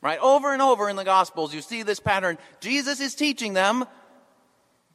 Right? 0.00 0.18
Over 0.18 0.52
and 0.52 0.62
over 0.62 0.88
in 0.88 0.96
the 0.96 1.04
Gospels, 1.04 1.54
you 1.54 1.60
see 1.60 1.82
this 1.82 2.00
pattern. 2.00 2.38
Jesus 2.60 3.00
is 3.00 3.14
teaching 3.14 3.52
them, 3.52 3.84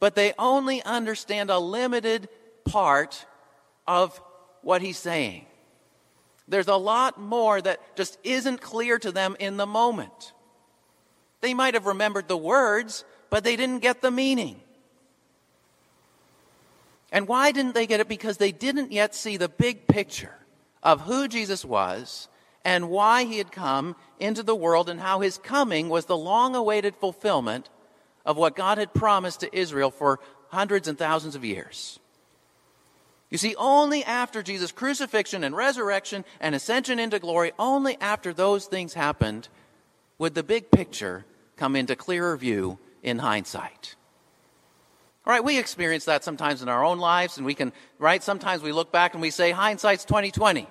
but 0.00 0.14
they 0.14 0.34
only 0.38 0.82
understand 0.82 1.50
a 1.50 1.58
limited 1.58 2.28
part 2.64 3.24
of 3.86 4.20
what 4.62 4.82
he's 4.82 4.98
saying. 4.98 5.46
There's 6.48 6.68
a 6.68 6.76
lot 6.76 7.20
more 7.20 7.60
that 7.60 7.96
just 7.96 8.18
isn't 8.24 8.60
clear 8.60 8.98
to 8.98 9.12
them 9.12 9.36
in 9.38 9.58
the 9.58 9.66
moment. 9.66 10.32
They 11.40 11.54
might 11.54 11.74
have 11.74 11.86
remembered 11.86 12.26
the 12.26 12.36
words, 12.36 13.04
but 13.30 13.44
they 13.44 13.54
didn't 13.54 13.80
get 13.80 14.00
the 14.00 14.10
meaning. 14.10 14.60
And 17.12 17.28
why 17.28 17.52
didn't 17.52 17.74
they 17.74 17.86
get 17.86 18.00
it? 18.00 18.08
Because 18.08 18.38
they 18.38 18.52
didn't 18.52 18.92
yet 18.92 19.14
see 19.14 19.36
the 19.36 19.48
big 19.48 19.86
picture 19.86 20.34
of 20.82 21.02
who 21.02 21.28
Jesus 21.28 21.64
was 21.64 22.28
and 22.64 22.90
why 22.90 23.24
he 23.24 23.38
had 23.38 23.52
come 23.52 23.96
into 24.18 24.42
the 24.42 24.54
world 24.54 24.90
and 24.90 25.00
how 25.00 25.20
his 25.20 25.38
coming 25.38 25.88
was 25.88 26.06
the 26.06 26.16
long 26.16 26.54
awaited 26.54 26.96
fulfillment 26.96 27.68
of 28.26 28.36
what 28.36 28.56
God 28.56 28.78
had 28.78 28.92
promised 28.92 29.40
to 29.40 29.56
Israel 29.56 29.90
for 29.90 30.20
hundreds 30.48 30.88
and 30.88 30.98
thousands 30.98 31.34
of 31.34 31.44
years. 31.44 31.98
You 33.30 33.38
see, 33.38 33.54
only 33.56 34.04
after 34.04 34.42
Jesus' 34.42 34.72
crucifixion 34.72 35.44
and 35.44 35.54
resurrection 35.54 36.24
and 36.40 36.54
ascension 36.54 36.98
into 36.98 37.18
glory, 37.18 37.52
only 37.58 37.98
after 38.00 38.32
those 38.32 38.66
things 38.66 38.94
happened, 38.94 39.48
would 40.16 40.34
the 40.34 40.42
big 40.42 40.70
picture 40.70 41.26
come 41.56 41.76
into 41.76 41.94
clearer 41.94 42.36
view 42.36 42.78
in 43.02 43.18
hindsight. 43.18 43.96
All 45.26 45.32
right, 45.32 45.44
we 45.44 45.58
experience 45.58 46.06
that 46.06 46.24
sometimes 46.24 46.62
in 46.62 46.68
our 46.70 46.82
own 46.82 46.98
lives, 46.98 47.36
and 47.36 47.44
we 47.44 47.54
can, 47.54 47.72
right? 47.98 48.22
Sometimes 48.22 48.62
we 48.62 48.72
look 48.72 48.90
back 48.90 49.12
and 49.12 49.20
we 49.20 49.30
say, 49.30 49.50
hindsight's 49.50 50.06
2020. 50.06 50.66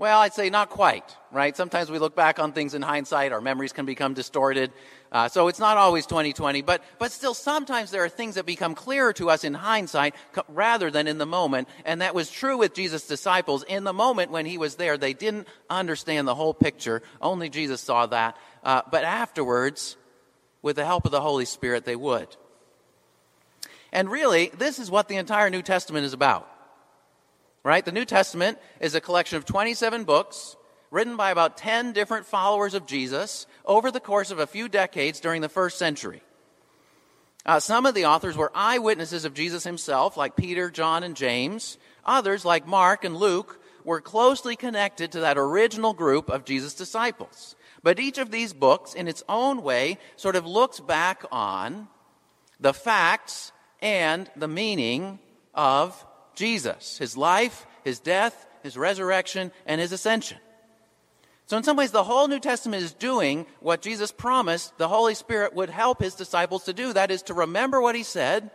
Well, 0.00 0.20
I'd 0.20 0.32
say 0.32 0.48
not 0.48 0.70
quite, 0.70 1.16
right? 1.32 1.56
Sometimes 1.56 1.90
we 1.90 1.98
look 1.98 2.14
back 2.14 2.38
on 2.38 2.52
things 2.52 2.74
in 2.74 2.82
hindsight, 2.82 3.32
our 3.32 3.40
memories 3.40 3.72
can 3.72 3.84
become 3.84 4.14
distorted. 4.14 4.70
Uh, 5.10 5.28
so 5.28 5.48
it's 5.48 5.58
not 5.58 5.76
always 5.76 6.06
2020, 6.06 6.62
but, 6.62 6.84
but 7.00 7.10
still 7.10 7.34
sometimes 7.34 7.90
there 7.90 8.04
are 8.04 8.08
things 8.08 8.36
that 8.36 8.46
become 8.46 8.76
clearer 8.76 9.12
to 9.14 9.28
us 9.28 9.42
in 9.42 9.54
hindsight 9.54 10.14
rather 10.46 10.92
than 10.92 11.08
in 11.08 11.18
the 11.18 11.26
moment. 11.26 11.66
And 11.84 12.00
that 12.00 12.14
was 12.14 12.30
true 12.30 12.58
with 12.58 12.74
Jesus' 12.74 13.08
disciples. 13.08 13.64
In 13.64 13.82
the 13.82 13.92
moment 13.92 14.30
when 14.30 14.46
he 14.46 14.56
was 14.56 14.76
there, 14.76 14.96
they 14.96 15.14
didn't 15.14 15.48
understand 15.68 16.28
the 16.28 16.34
whole 16.36 16.54
picture. 16.54 17.02
Only 17.20 17.48
Jesus 17.48 17.80
saw 17.80 18.06
that. 18.06 18.36
Uh, 18.62 18.82
but 18.92 19.02
afterwards, 19.02 19.96
with 20.62 20.76
the 20.76 20.84
help 20.84 21.06
of 21.06 21.10
the 21.10 21.20
Holy 21.20 21.44
Spirit, 21.44 21.84
they 21.84 21.96
would. 21.96 22.28
And 23.90 24.08
really, 24.08 24.52
this 24.58 24.78
is 24.78 24.92
what 24.92 25.08
the 25.08 25.16
entire 25.16 25.50
New 25.50 25.62
Testament 25.62 26.06
is 26.06 26.12
about 26.12 26.48
right? 27.62 27.84
The 27.84 27.92
New 27.92 28.04
Testament 28.04 28.58
is 28.80 28.94
a 28.94 29.00
collection 29.00 29.36
of 29.36 29.44
27 29.44 30.04
books 30.04 30.56
written 30.90 31.16
by 31.16 31.30
about 31.30 31.56
10 31.56 31.92
different 31.92 32.26
followers 32.26 32.74
of 32.74 32.86
Jesus 32.86 33.46
over 33.64 33.90
the 33.90 34.00
course 34.00 34.30
of 34.30 34.38
a 34.38 34.46
few 34.46 34.68
decades 34.68 35.20
during 35.20 35.42
the 35.42 35.48
first 35.48 35.78
century. 35.78 36.22
Uh, 37.44 37.60
some 37.60 37.86
of 37.86 37.94
the 37.94 38.06
authors 38.06 38.36
were 38.36 38.52
eyewitnesses 38.54 39.24
of 39.24 39.34
Jesus 39.34 39.64
himself, 39.64 40.16
like 40.16 40.36
Peter, 40.36 40.70
John, 40.70 41.02
and 41.02 41.16
James. 41.16 41.78
Others, 42.04 42.44
like 42.44 42.66
Mark 42.66 43.04
and 43.04 43.16
Luke, 43.16 43.60
were 43.84 44.00
closely 44.00 44.54
connected 44.54 45.12
to 45.12 45.20
that 45.20 45.38
original 45.38 45.94
group 45.94 46.28
of 46.28 46.44
Jesus' 46.44 46.74
disciples. 46.74 47.56
But 47.82 48.00
each 48.00 48.18
of 48.18 48.30
these 48.30 48.52
books, 48.52 48.92
in 48.92 49.08
its 49.08 49.22
own 49.28 49.62
way, 49.62 49.98
sort 50.16 50.36
of 50.36 50.46
looks 50.46 50.80
back 50.80 51.24
on 51.32 51.88
the 52.60 52.74
facts 52.74 53.52
and 53.80 54.30
the 54.36 54.48
meaning 54.48 55.18
of 55.54 56.04
Jesus, 56.38 56.96
his 56.98 57.16
life, 57.16 57.66
his 57.84 57.98
death, 57.98 58.46
his 58.62 58.76
resurrection, 58.76 59.50
and 59.66 59.80
his 59.80 59.92
ascension. 59.92 60.38
So, 61.46 61.56
in 61.56 61.62
some 61.62 61.76
ways, 61.76 61.90
the 61.90 62.04
whole 62.04 62.28
New 62.28 62.40
Testament 62.40 62.82
is 62.82 62.92
doing 62.92 63.46
what 63.60 63.82
Jesus 63.82 64.12
promised 64.12 64.76
the 64.78 64.88
Holy 64.88 65.14
Spirit 65.14 65.54
would 65.54 65.70
help 65.70 66.00
his 66.00 66.14
disciples 66.14 66.64
to 66.64 66.72
do 66.72 66.92
that 66.92 67.10
is, 67.10 67.22
to 67.22 67.34
remember 67.34 67.80
what 67.80 67.94
he 67.94 68.02
said 68.02 68.50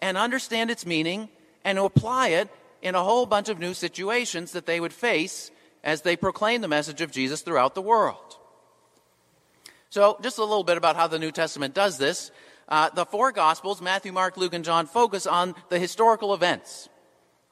and 0.00 0.16
understand 0.16 0.70
its 0.70 0.86
meaning 0.86 1.28
and 1.64 1.76
to 1.76 1.84
apply 1.84 2.28
it 2.28 2.48
in 2.82 2.94
a 2.94 3.04
whole 3.04 3.26
bunch 3.26 3.48
of 3.48 3.58
new 3.58 3.74
situations 3.74 4.52
that 4.52 4.66
they 4.66 4.80
would 4.80 4.92
face 4.92 5.50
as 5.84 6.02
they 6.02 6.16
proclaim 6.16 6.62
the 6.62 6.68
message 6.68 7.00
of 7.02 7.10
Jesus 7.10 7.42
throughout 7.42 7.74
the 7.74 7.82
world. 7.82 8.38
So, 9.90 10.18
just 10.22 10.38
a 10.38 10.44
little 10.44 10.64
bit 10.64 10.78
about 10.78 10.96
how 10.96 11.06
the 11.06 11.18
New 11.18 11.32
Testament 11.32 11.74
does 11.74 11.98
this. 11.98 12.30
Uh, 12.68 12.88
the 12.90 13.04
four 13.04 13.30
Gospels, 13.30 13.80
Matthew, 13.80 14.12
Mark, 14.12 14.36
Luke, 14.36 14.54
and 14.54 14.64
John, 14.64 14.86
focus 14.86 15.26
on 15.26 15.54
the 15.68 15.78
historical 15.78 16.34
events. 16.34 16.88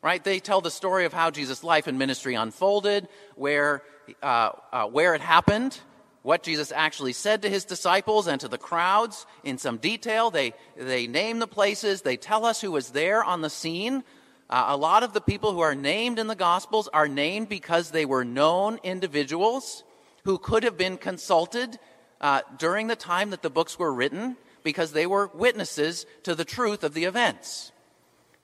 Right? 0.04 0.22
They 0.22 0.38
tell 0.38 0.60
the 0.60 0.70
story 0.70 1.06
of 1.06 1.14
how 1.14 1.30
Jesus' 1.30 1.64
life 1.64 1.86
and 1.86 1.98
ministry 1.98 2.34
unfolded, 2.34 3.08
where, 3.36 3.82
uh, 4.22 4.50
uh, 4.70 4.84
where 4.84 5.14
it 5.14 5.22
happened, 5.22 5.80
what 6.20 6.42
Jesus 6.42 6.70
actually 6.72 7.14
said 7.14 7.40
to 7.40 7.48
his 7.48 7.64
disciples 7.64 8.26
and 8.26 8.38
to 8.42 8.48
the 8.48 8.58
crowds 8.58 9.24
in 9.44 9.56
some 9.56 9.78
detail. 9.78 10.30
They, 10.30 10.52
they 10.76 11.06
name 11.06 11.38
the 11.38 11.46
places, 11.46 12.02
they 12.02 12.18
tell 12.18 12.44
us 12.44 12.60
who 12.60 12.70
was 12.70 12.90
there 12.90 13.24
on 13.24 13.40
the 13.40 13.48
scene. 13.48 14.04
Uh, 14.50 14.66
a 14.68 14.76
lot 14.76 15.04
of 15.04 15.14
the 15.14 15.22
people 15.22 15.52
who 15.52 15.60
are 15.60 15.74
named 15.74 16.18
in 16.18 16.26
the 16.26 16.34
Gospels 16.34 16.86
are 16.92 17.08
named 17.08 17.48
because 17.48 17.90
they 17.90 18.04
were 18.04 18.26
known 18.26 18.80
individuals 18.82 19.84
who 20.24 20.36
could 20.36 20.64
have 20.64 20.76
been 20.76 20.98
consulted 20.98 21.78
uh, 22.20 22.42
during 22.58 22.88
the 22.88 22.96
time 22.96 23.30
that 23.30 23.40
the 23.40 23.48
books 23.48 23.78
were 23.78 23.92
written 23.92 24.36
because 24.62 24.92
they 24.92 25.06
were 25.06 25.30
witnesses 25.32 26.04
to 26.24 26.34
the 26.34 26.44
truth 26.44 26.84
of 26.84 26.92
the 26.92 27.04
events. 27.04 27.72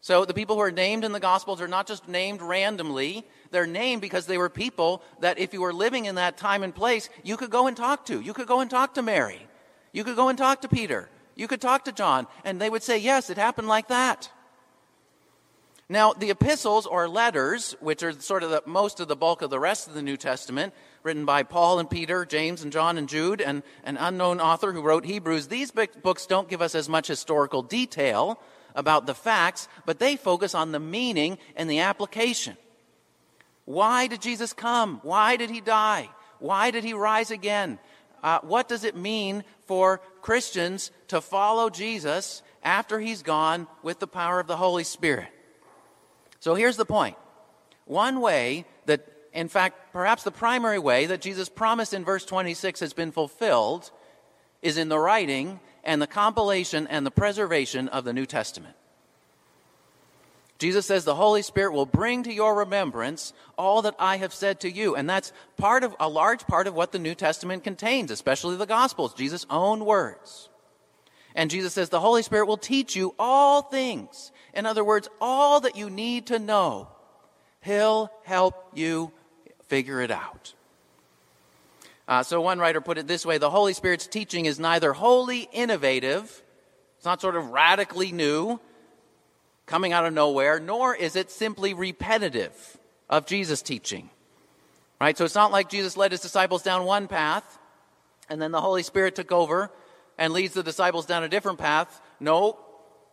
So 0.02 0.24
the 0.24 0.34
people 0.34 0.56
who 0.56 0.62
are 0.62 0.70
named 0.70 1.04
in 1.04 1.12
the 1.12 1.20
Gospels 1.20 1.60
are 1.60 1.68
not 1.68 1.86
just 1.86 2.08
named 2.08 2.40
randomly, 2.40 3.26
they're 3.50 3.66
named 3.66 4.00
because 4.00 4.26
they 4.26 4.38
were 4.38 4.48
people 4.48 5.02
that 5.20 5.38
if 5.38 5.52
you 5.52 5.60
were 5.60 5.74
living 5.74 6.06
in 6.06 6.14
that 6.14 6.38
time 6.38 6.62
and 6.62 6.74
place, 6.74 7.10
you 7.22 7.36
could 7.36 7.50
go 7.50 7.66
and 7.66 7.76
talk 7.76 8.06
to. 8.06 8.20
You 8.20 8.32
could 8.32 8.46
go 8.46 8.60
and 8.60 8.70
talk 8.70 8.94
to 8.94 9.02
Mary. 9.02 9.46
You 9.92 10.04
could 10.04 10.16
go 10.16 10.28
and 10.28 10.38
talk 10.38 10.62
to 10.62 10.68
Peter. 10.68 11.10
You 11.34 11.48
could 11.48 11.60
talk 11.60 11.84
to 11.84 11.92
John, 11.92 12.26
and 12.44 12.60
they 12.60 12.70
would 12.70 12.82
say, 12.82 12.96
Yes, 12.98 13.28
it 13.28 13.36
happened 13.36 13.68
like 13.68 13.88
that. 13.88 14.30
Now, 15.88 16.12
the 16.12 16.30
epistles 16.30 16.86
or 16.86 17.08
letters, 17.08 17.74
which 17.80 18.02
are 18.04 18.12
sort 18.12 18.44
of 18.44 18.50
the, 18.50 18.62
most 18.64 19.00
of 19.00 19.08
the 19.08 19.16
bulk 19.16 19.42
of 19.42 19.50
the 19.50 19.58
rest 19.58 19.88
of 19.88 19.94
the 19.94 20.02
New 20.02 20.16
Testament, 20.16 20.72
written 21.02 21.24
by 21.24 21.42
Paul 21.42 21.80
and 21.80 21.90
Peter, 21.90 22.24
James 22.24 22.62
and 22.62 22.70
John 22.70 22.96
and 22.96 23.08
Jude, 23.08 23.40
and 23.40 23.64
an 23.82 23.96
unknown 23.96 24.40
author 24.40 24.72
who 24.72 24.82
wrote 24.82 25.04
Hebrews, 25.04 25.48
these 25.48 25.72
books 25.72 26.26
don't 26.26 26.48
give 26.48 26.62
us 26.62 26.76
as 26.76 26.88
much 26.88 27.08
historical 27.08 27.62
detail 27.62 28.40
about 28.74 29.06
the 29.06 29.14
facts, 29.14 29.68
but 29.86 29.98
they 29.98 30.16
focus 30.16 30.54
on 30.54 30.72
the 30.72 30.80
meaning 30.80 31.38
and 31.56 31.68
the 31.68 31.80
application. 31.80 32.56
Why 33.64 34.06
did 34.06 34.20
Jesus 34.20 34.52
come? 34.52 35.00
Why 35.02 35.36
did 35.36 35.50
he 35.50 35.60
die? 35.60 36.08
Why 36.38 36.70
did 36.70 36.84
he 36.84 36.94
rise 36.94 37.30
again? 37.30 37.78
Uh, 38.22 38.40
what 38.42 38.68
does 38.68 38.84
it 38.84 38.96
mean 38.96 39.44
for 39.66 40.00
Christians 40.20 40.90
to 41.08 41.20
follow 41.20 41.70
Jesus 41.70 42.42
after 42.62 43.00
he's 43.00 43.22
gone 43.22 43.66
with 43.82 43.98
the 43.98 44.06
power 44.06 44.40
of 44.40 44.46
the 44.46 44.56
Holy 44.56 44.84
Spirit? 44.84 45.28
So 46.40 46.54
here's 46.54 46.76
the 46.76 46.84
point. 46.84 47.16
One 47.84 48.20
way 48.20 48.64
that, 48.86 49.06
in 49.32 49.48
fact, 49.48 49.92
perhaps 49.92 50.22
the 50.22 50.30
primary 50.30 50.78
way 50.78 51.06
that 51.06 51.20
Jesus 51.20 51.48
promised 51.48 51.94
in 51.94 52.04
verse 52.04 52.24
26 52.24 52.80
has 52.80 52.92
been 52.92 53.12
fulfilled 53.12 53.90
is 54.62 54.76
in 54.76 54.88
the 54.88 54.98
writing 54.98 55.60
and 55.84 56.00
the 56.00 56.06
compilation 56.06 56.86
and 56.86 57.04
the 57.04 57.10
preservation 57.10 57.88
of 57.88 58.04
the 58.04 58.12
New 58.12 58.26
Testament. 58.26 58.76
Jesus 60.58 60.84
says 60.84 61.04
the 61.04 61.14
Holy 61.14 61.40
Spirit 61.40 61.72
will 61.72 61.86
bring 61.86 62.22
to 62.24 62.32
your 62.32 62.54
remembrance 62.54 63.32
all 63.56 63.82
that 63.82 63.94
I 63.98 64.18
have 64.18 64.34
said 64.34 64.60
to 64.60 64.70
you. 64.70 64.94
And 64.94 65.08
that's 65.08 65.32
part 65.56 65.84
of 65.84 65.96
a 65.98 66.08
large 66.08 66.46
part 66.46 66.66
of 66.66 66.74
what 66.74 66.92
the 66.92 66.98
New 66.98 67.14
Testament 67.14 67.64
contains, 67.64 68.10
especially 68.10 68.56
the 68.56 68.66
Gospels, 68.66 69.14
Jesus' 69.14 69.46
own 69.48 69.86
words. 69.86 70.50
And 71.34 71.50
Jesus 71.50 71.72
says 71.72 71.88
the 71.88 72.00
Holy 72.00 72.22
Spirit 72.22 72.46
will 72.46 72.58
teach 72.58 72.94
you 72.94 73.14
all 73.18 73.62
things 73.62 74.32
in 74.52 74.66
other 74.66 74.84
words, 74.84 75.08
all 75.20 75.60
that 75.60 75.76
you 75.76 75.90
need 75.90 76.26
to 76.26 76.38
know, 76.38 76.88
He'll 77.62 78.10
help 78.24 78.70
you 78.74 79.12
figure 79.68 80.00
it 80.00 80.10
out. 80.10 80.54
Uh, 82.10 82.24
so 82.24 82.40
one 82.40 82.58
writer 82.58 82.80
put 82.80 82.98
it 82.98 83.06
this 83.06 83.24
way 83.24 83.38
the 83.38 83.50
Holy 83.50 83.72
Spirit's 83.72 84.08
teaching 84.08 84.46
is 84.46 84.58
neither 84.58 84.92
wholly 84.92 85.48
innovative, 85.52 86.42
it's 86.96 87.04
not 87.04 87.20
sort 87.20 87.36
of 87.36 87.50
radically 87.50 88.10
new, 88.10 88.58
coming 89.64 89.92
out 89.92 90.04
of 90.04 90.12
nowhere, 90.12 90.58
nor 90.58 90.92
is 90.92 91.14
it 91.14 91.30
simply 91.30 91.72
repetitive 91.72 92.76
of 93.08 93.26
Jesus' 93.26 93.62
teaching. 93.62 94.10
Right? 95.00 95.16
So 95.16 95.24
it's 95.24 95.36
not 95.36 95.52
like 95.52 95.70
Jesus 95.70 95.96
led 95.96 96.10
his 96.10 96.20
disciples 96.20 96.64
down 96.64 96.84
one 96.84 97.06
path 97.06 97.58
and 98.28 98.42
then 98.42 98.50
the 98.50 98.60
Holy 98.60 98.82
Spirit 98.82 99.14
took 99.14 99.30
over 99.30 99.70
and 100.18 100.32
leads 100.32 100.54
the 100.54 100.64
disciples 100.64 101.06
down 101.06 101.22
a 101.22 101.28
different 101.28 101.58
path. 101.58 102.00
No, 102.18 102.58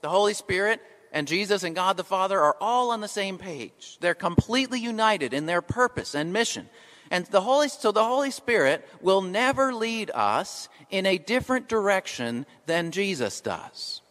the 0.02 0.10
Holy 0.10 0.34
Spirit 0.34 0.82
and 1.14 1.28
Jesus 1.28 1.62
and 1.62 1.76
God 1.76 1.98
the 1.98 2.04
Father 2.04 2.40
are 2.40 2.58
all 2.60 2.90
on 2.90 3.02
the 3.02 3.08
same 3.08 3.38
page. 3.38 4.00
They're 4.02 4.16
completely 4.16 4.80
united 4.80 5.36
in 5.36 5.46
their 5.46 5.62
purpose 5.62 6.16
and 6.16 6.34
mission. 6.34 6.68
And 7.10 7.26
the 7.28 7.42
Holy, 7.42 7.70
so 7.70 7.92
the 7.92 8.04
Holy 8.04 8.32
Spirit 8.32 8.88
will 9.02 9.22
never 9.22 9.74
lead 9.74 10.12
us 10.14 10.70
in 10.90 11.06
a 11.06 11.18
different 11.18 11.68
direction 11.68 12.46
than 12.66 12.92
Jesus 12.92 13.42
does. 13.42 14.02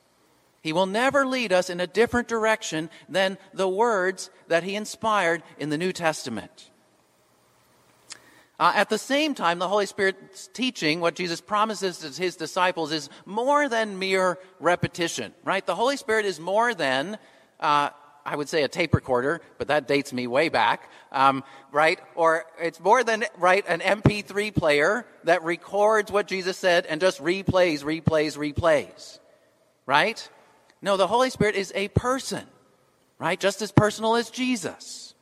He 0.62 0.72
will 0.72 0.86
never 0.86 1.24
lead 1.24 1.52
us 1.52 1.70
in 1.70 1.80
a 1.80 1.86
different 1.86 2.26
direction 2.26 2.90
than 3.08 3.38
the 3.54 3.68
words 3.68 4.30
that 4.48 4.64
he 4.64 4.74
inspired 4.74 5.42
in 5.58 5.70
the 5.70 5.78
New 5.78 5.92
Testament. 5.92 6.70
Uh, 8.58 8.72
at 8.74 8.88
the 8.88 8.98
same 8.98 9.34
time, 9.34 9.58
the 9.58 9.68
Holy 9.68 9.84
Spirit's 9.84 10.48
teaching, 10.48 11.00
what 11.00 11.14
Jesus 11.14 11.42
promises 11.42 11.98
to 11.98 12.20
his 12.20 12.36
disciples, 12.36 12.90
is 12.90 13.10
more 13.26 13.68
than 13.68 13.98
mere 13.98 14.38
repetition, 14.58 15.34
right? 15.44 15.64
The 15.64 15.74
Holy 15.74 15.98
Spirit 15.98 16.24
is 16.24 16.40
more 16.40 16.72
than, 16.72 17.18
uh, 17.60 17.90
I 18.26 18.34
would 18.34 18.48
say, 18.48 18.64
a 18.64 18.68
tape 18.68 18.92
recorder, 18.92 19.40
but 19.56 19.68
that 19.68 19.86
dates 19.86 20.12
me 20.12 20.26
way 20.26 20.48
back, 20.48 20.90
um, 21.12 21.44
right? 21.70 22.00
Or 22.16 22.44
it's 22.60 22.80
more 22.80 23.04
than, 23.04 23.24
right, 23.38 23.64
an 23.68 23.80
MP3 23.80 24.52
player 24.52 25.06
that 25.24 25.44
records 25.44 26.10
what 26.10 26.26
Jesus 26.26 26.58
said 26.58 26.86
and 26.86 27.00
just 27.00 27.22
replays, 27.22 27.84
replays, 27.84 28.36
replays, 28.36 29.20
right? 29.86 30.28
No, 30.82 30.96
the 30.96 31.06
Holy 31.06 31.30
Spirit 31.30 31.54
is 31.54 31.72
a 31.76 31.88
person, 31.88 32.44
right? 33.18 33.38
Just 33.38 33.62
as 33.62 33.70
personal 33.70 34.16
as 34.16 34.28
Jesus. 34.28 35.14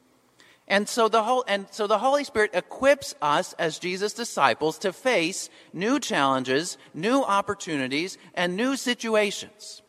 And 0.67 0.89
so 0.89 1.09
the 1.09 1.23
whole, 1.23 1.45
and 1.47 1.67
so 1.71 1.87
the 1.87 1.99
Holy 1.99 2.25
Spirit 2.25 2.53
equips 2.55 3.15
us 3.21 3.53
as 3.59 3.79
Jesus 3.79 4.15
disciples 4.15 4.79
to 4.79 4.95
face 4.95 5.51
new 5.75 6.01
challenges, 6.01 6.79
new 6.95 7.23
opportunities, 7.23 8.17
and 8.35 8.57
new 8.57 8.77
situations. 8.77 9.83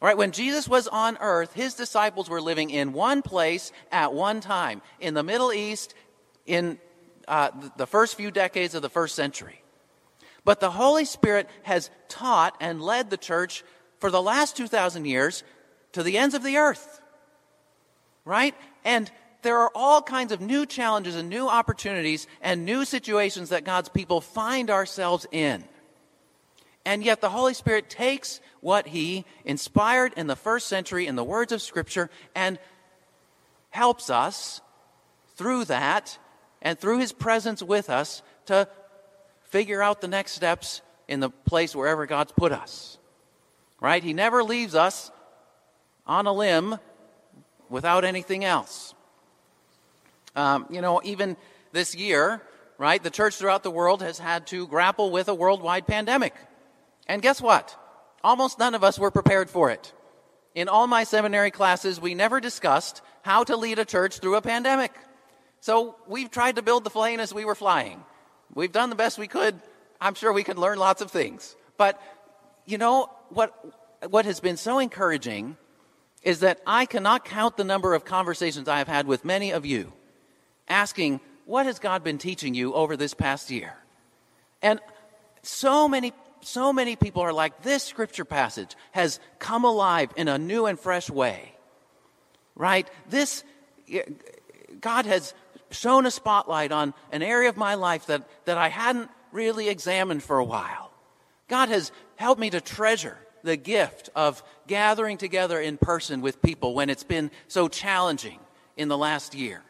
All 0.00 0.08
right, 0.08 0.16
when 0.16 0.32
Jesus 0.32 0.68
was 0.68 0.88
on 0.88 1.16
earth, 1.20 1.54
his 1.54 1.74
disciples 1.74 2.28
were 2.28 2.40
living 2.40 2.68
in 2.70 2.92
one 2.92 3.22
place 3.22 3.72
at 3.90 4.12
one 4.12 4.40
time, 4.40 4.82
in 5.00 5.14
the 5.14 5.22
Middle 5.22 5.52
East, 5.52 5.94
in 6.44 6.78
uh, 7.26 7.50
the 7.76 7.86
first 7.86 8.14
few 8.14 8.30
decades 8.30 8.74
of 8.74 8.82
the 8.82 8.90
first 8.90 9.14
century. 9.14 9.62
But 10.44 10.60
the 10.60 10.70
Holy 10.70 11.06
Spirit 11.06 11.48
has 11.62 11.90
taught 12.08 12.56
and 12.60 12.82
led 12.82 13.08
the 13.08 13.16
church 13.16 13.64
for 13.98 14.10
the 14.10 14.22
last 14.22 14.56
2,000 14.56 15.06
years 15.06 15.42
to 15.92 16.02
the 16.02 16.18
ends 16.18 16.34
of 16.34 16.44
the 16.44 16.58
earth. 16.58 17.00
Right? 18.24 18.54
And 18.84 19.10
there 19.42 19.58
are 19.58 19.70
all 19.74 20.02
kinds 20.02 20.30
of 20.30 20.40
new 20.40 20.66
challenges 20.66 21.16
and 21.16 21.30
new 21.30 21.48
opportunities 21.48 22.26
and 22.42 22.64
new 22.64 22.84
situations 22.84 23.48
that 23.48 23.64
God's 23.64 23.88
people 23.88 24.20
find 24.20 24.70
ourselves 24.70 25.26
in. 25.32 25.64
And 26.86 27.02
yet 27.02 27.20
the 27.20 27.28
Holy 27.28 27.52
Spirit 27.52 27.90
takes 27.90 28.40
what 28.60 28.86
He 28.86 29.24
inspired 29.44 30.14
in 30.16 30.28
the 30.28 30.36
first 30.36 30.68
century 30.68 31.08
in 31.08 31.16
the 31.16 31.24
words 31.24 31.50
of 31.50 31.60
Scripture 31.60 32.08
and 32.32 32.60
helps 33.70 34.08
us 34.08 34.60
through 35.34 35.64
that 35.64 36.16
and 36.62 36.78
through 36.78 37.00
His 37.00 37.12
presence 37.12 37.60
with 37.60 37.90
us 37.90 38.22
to 38.46 38.68
figure 39.42 39.82
out 39.82 40.00
the 40.00 40.06
next 40.06 40.32
steps 40.32 40.80
in 41.08 41.18
the 41.18 41.28
place 41.28 41.74
wherever 41.74 42.06
God's 42.06 42.30
put 42.30 42.52
us. 42.52 42.98
Right? 43.80 44.02
He 44.02 44.12
never 44.12 44.44
leaves 44.44 44.76
us 44.76 45.10
on 46.06 46.26
a 46.26 46.32
limb 46.32 46.78
without 47.68 48.04
anything 48.04 48.44
else. 48.44 48.94
Um, 50.36 50.66
you 50.70 50.80
know, 50.80 51.00
even 51.02 51.36
this 51.72 51.96
year, 51.96 52.42
right, 52.78 53.02
the 53.02 53.10
church 53.10 53.34
throughout 53.34 53.64
the 53.64 53.72
world 53.72 54.02
has 54.02 54.20
had 54.20 54.46
to 54.48 54.68
grapple 54.68 55.10
with 55.10 55.26
a 55.26 55.34
worldwide 55.34 55.88
pandemic. 55.88 56.32
And 57.06 57.22
guess 57.22 57.40
what? 57.40 57.76
Almost 58.22 58.58
none 58.58 58.74
of 58.74 58.82
us 58.82 58.98
were 58.98 59.10
prepared 59.10 59.48
for 59.48 59.70
it. 59.70 59.92
In 60.54 60.68
all 60.68 60.86
my 60.86 61.04
seminary 61.04 61.50
classes, 61.50 62.00
we 62.00 62.14
never 62.14 62.40
discussed 62.40 63.02
how 63.22 63.44
to 63.44 63.56
lead 63.56 63.78
a 63.78 63.84
church 63.84 64.18
through 64.18 64.36
a 64.36 64.42
pandemic. 64.42 64.92
So 65.60 65.96
we've 66.06 66.30
tried 66.30 66.56
to 66.56 66.62
build 66.62 66.84
the 66.84 66.90
plane 66.90 67.20
as 67.20 67.34
we 67.34 67.44
were 67.44 67.54
flying. 67.54 68.02
We've 68.54 68.72
done 68.72 68.90
the 68.90 68.96
best 68.96 69.18
we 69.18 69.28
could. 69.28 69.60
I'm 70.00 70.14
sure 70.14 70.32
we 70.32 70.44
could 70.44 70.58
learn 70.58 70.78
lots 70.78 71.02
of 71.02 71.10
things. 71.10 71.56
But, 71.76 72.00
you 72.64 72.78
know, 72.78 73.10
what, 73.28 73.52
what 74.08 74.24
has 74.24 74.40
been 74.40 74.56
so 74.56 74.78
encouraging 74.78 75.56
is 76.22 76.40
that 76.40 76.60
I 76.66 76.86
cannot 76.86 77.24
count 77.24 77.56
the 77.56 77.64
number 77.64 77.94
of 77.94 78.04
conversations 78.04 78.68
I 78.68 78.78
have 78.78 78.88
had 78.88 79.06
with 79.06 79.24
many 79.24 79.52
of 79.52 79.64
you 79.66 79.92
asking, 80.68 81.20
What 81.44 81.66
has 81.66 81.78
God 81.78 82.02
been 82.02 82.18
teaching 82.18 82.54
you 82.54 82.74
over 82.74 82.96
this 82.96 83.14
past 83.14 83.50
year? 83.50 83.74
And 84.62 84.80
so 85.42 85.88
many, 85.88 86.12
so 86.40 86.72
many 86.72 86.96
people 86.96 87.22
are 87.22 87.32
like, 87.32 87.62
This 87.62 87.82
scripture 87.82 88.24
passage 88.24 88.74
has 88.92 89.20
come 89.38 89.64
alive 89.64 90.10
in 90.16 90.28
a 90.28 90.38
new 90.38 90.66
and 90.66 90.78
fresh 90.78 91.10
way. 91.10 91.52
Right? 92.54 92.88
This, 93.08 93.44
God 94.80 95.06
has 95.06 95.34
shone 95.70 96.06
a 96.06 96.10
spotlight 96.10 96.72
on 96.72 96.94
an 97.12 97.22
area 97.22 97.48
of 97.48 97.56
my 97.56 97.74
life 97.74 98.06
that, 98.06 98.28
that 98.44 98.58
I 98.58 98.68
hadn't 98.68 99.10
really 99.32 99.68
examined 99.68 100.22
for 100.22 100.38
a 100.38 100.44
while. 100.44 100.90
God 101.48 101.68
has 101.68 101.92
helped 102.16 102.40
me 102.40 102.50
to 102.50 102.60
treasure 102.60 103.18
the 103.42 103.56
gift 103.56 104.10
of 104.16 104.42
gathering 104.66 105.18
together 105.18 105.60
in 105.60 105.78
person 105.78 106.20
with 106.20 106.42
people 106.42 106.74
when 106.74 106.90
it's 106.90 107.04
been 107.04 107.30
so 107.48 107.68
challenging 107.68 108.40
in 108.76 108.88
the 108.88 108.98
last 108.98 109.34
year. 109.34 109.62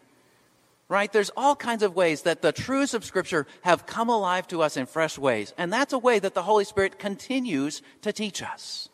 Right? 0.88 1.12
There's 1.12 1.30
all 1.36 1.56
kinds 1.56 1.82
of 1.82 1.96
ways 1.96 2.22
that 2.22 2.42
the 2.42 2.52
truths 2.52 2.94
of 2.94 3.04
Scripture 3.04 3.46
have 3.62 3.86
come 3.86 4.08
alive 4.08 4.46
to 4.48 4.62
us 4.62 4.76
in 4.76 4.86
fresh 4.86 5.18
ways. 5.18 5.52
And 5.58 5.72
that's 5.72 5.92
a 5.92 5.98
way 5.98 6.20
that 6.20 6.34
the 6.34 6.42
Holy 6.42 6.64
Spirit 6.64 6.98
continues 6.98 7.82
to 8.02 8.12
teach 8.12 8.40
us. 8.40 8.88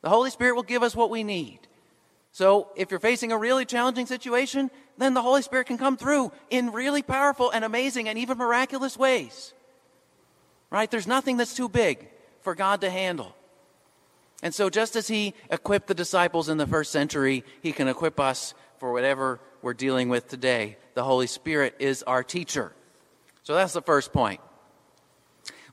The 0.00 0.08
Holy 0.08 0.30
Spirit 0.30 0.54
will 0.54 0.62
give 0.62 0.82
us 0.82 0.96
what 0.96 1.10
we 1.10 1.24
need. 1.24 1.60
So 2.32 2.68
if 2.76 2.90
you're 2.90 3.00
facing 3.00 3.32
a 3.32 3.36
really 3.36 3.64
challenging 3.64 4.06
situation, 4.06 4.70
then 4.96 5.12
the 5.12 5.22
Holy 5.22 5.42
Spirit 5.42 5.66
can 5.66 5.76
come 5.76 5.96
through 5.96 6.32
in 6.50 6.72
really 6.72 7.02
powerful 7.02 7.50
and 7.50 7.64
amazing 7.64 8.08
and 8.08 8.18
even 8.18 8.38
miraculous 8.38 8.96
ways. 8.96 9.52
Right? 10.70 10.90
There's 10.90 11.06
nothing 11.06 11.36
that's 11.36 11.54
too 11.54 11.68
big 11.68 12.08
for 12.42 12.54
God 12.54 12.80
to 12.82 12.90
handle. 12.90 13.34
And 14.42 14.54
so, 14.54 14.70
just 14.70 14.94
as 14.94 15.08
He 15.08 15.34
equipped 15.50 15.88
the 15.88 15.94
disciples 15.94 16.48
in 16.48 16.58
the 16.58 16.66
first 16.66 16.92
century, 16.92 17.44
He 17.60 17.72
can 17.72 17.88
equip 17.88 18.20
us 18.20 18.54
for 18.78 18.92
whatever 18.92 19.40
we're 19.62 19.74
dealing 19.74 20.08
with 20.08 20.28
today. 20.28 20.76
The 20.94 21.04
Holy 21.04 21.26
Spirit 21.26 21.76
is 21.78 22.02
our 22.02 22.22
teacher. 22.22 22.72
So, 23.42 23.54
that's 23.54 23.72
the 23.72 23.82
first 23.82 24.12
point. 24.12 24.40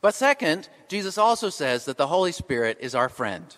But 0.01 0.13
second, 0.13 0.69
Jesus 0.87 1.17
also 1.17 1.49
says 1.49 1.85
that 1.85 1.97
the 1.97 2.07
Holy 2.07 2.31
Spirit 2.31 2.77
is 2.79 2.95
our 2.95 3.09
friend. 3.09 3.55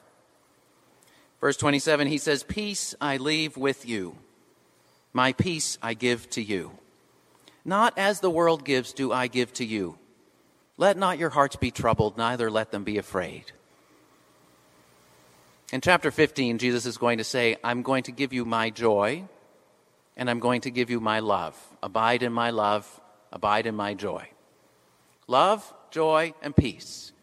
Verse 1.41 1.57
27, 1.57 2.07
he 2.07 2.17
says, 2.17 2.43
Peace 2.43 2.95
I 2.99 3.17
leave 3.17 3.57
with 3.57 3.87
you, 3.87 4.17
my 5.13 5.33
peace 5.33 5.77
I 5.81 5.93
give 5.93 6.29
to 6.31 6.41
you. 6.41 6.71
Not 7.63 7.97
as 7.97 8.21
the 8.21 8.29
world 8.29 8.63
gives, 8.63 8.93
do 8.93 9.11
I 9.11 9.27
give 9.27 9.53
to 9.53 9.65
you. 9.65 9.97
Let 10.77 10.97
not 10.97 11.17
your 11.17 11.29
hearts 11.29 11.57
be 11.57 11.69
troubled, 11.69 12.17
neither 12.17 12.49
let 12.49 12.71
them 12.71 12.83
be 12.83 12.97
afraid. 12.97 13.51
In 15.73 15.81
chapter 15.81 16.11
15, 16.11 16.59
Jesus 16.59 16.85
is 16.85 16.97
going 16.97 17.17
to 17.17 17.25
say, 17.25 17.57
I'm 17.63 17.81
going 17.81 18.03
to 18.03 18.11
give 18.13 18.31
you 18.31 18.45
my 18.45 18.69
joy, 18.69 19.25
and 20.17 20.29
I'm 20.29 20.39
going 20.39 20.61
to 20.61 20.71
give 20.71 20.89
you 20.89 20.99
my 20.99 21.19
love. 21.19 21.55
Abide 21.81 22.23
in 22.23 22.33
my 22.33 22.49
love, 22.49 22.99
abide 23.31 23.67
in 23.67 23.75
my 23.75 23.93
joy. 23.93 24.27
Love, 25.27 25.73
joy, 25.91 26.33
and 26.41 26.55
peace. 26.55 27.13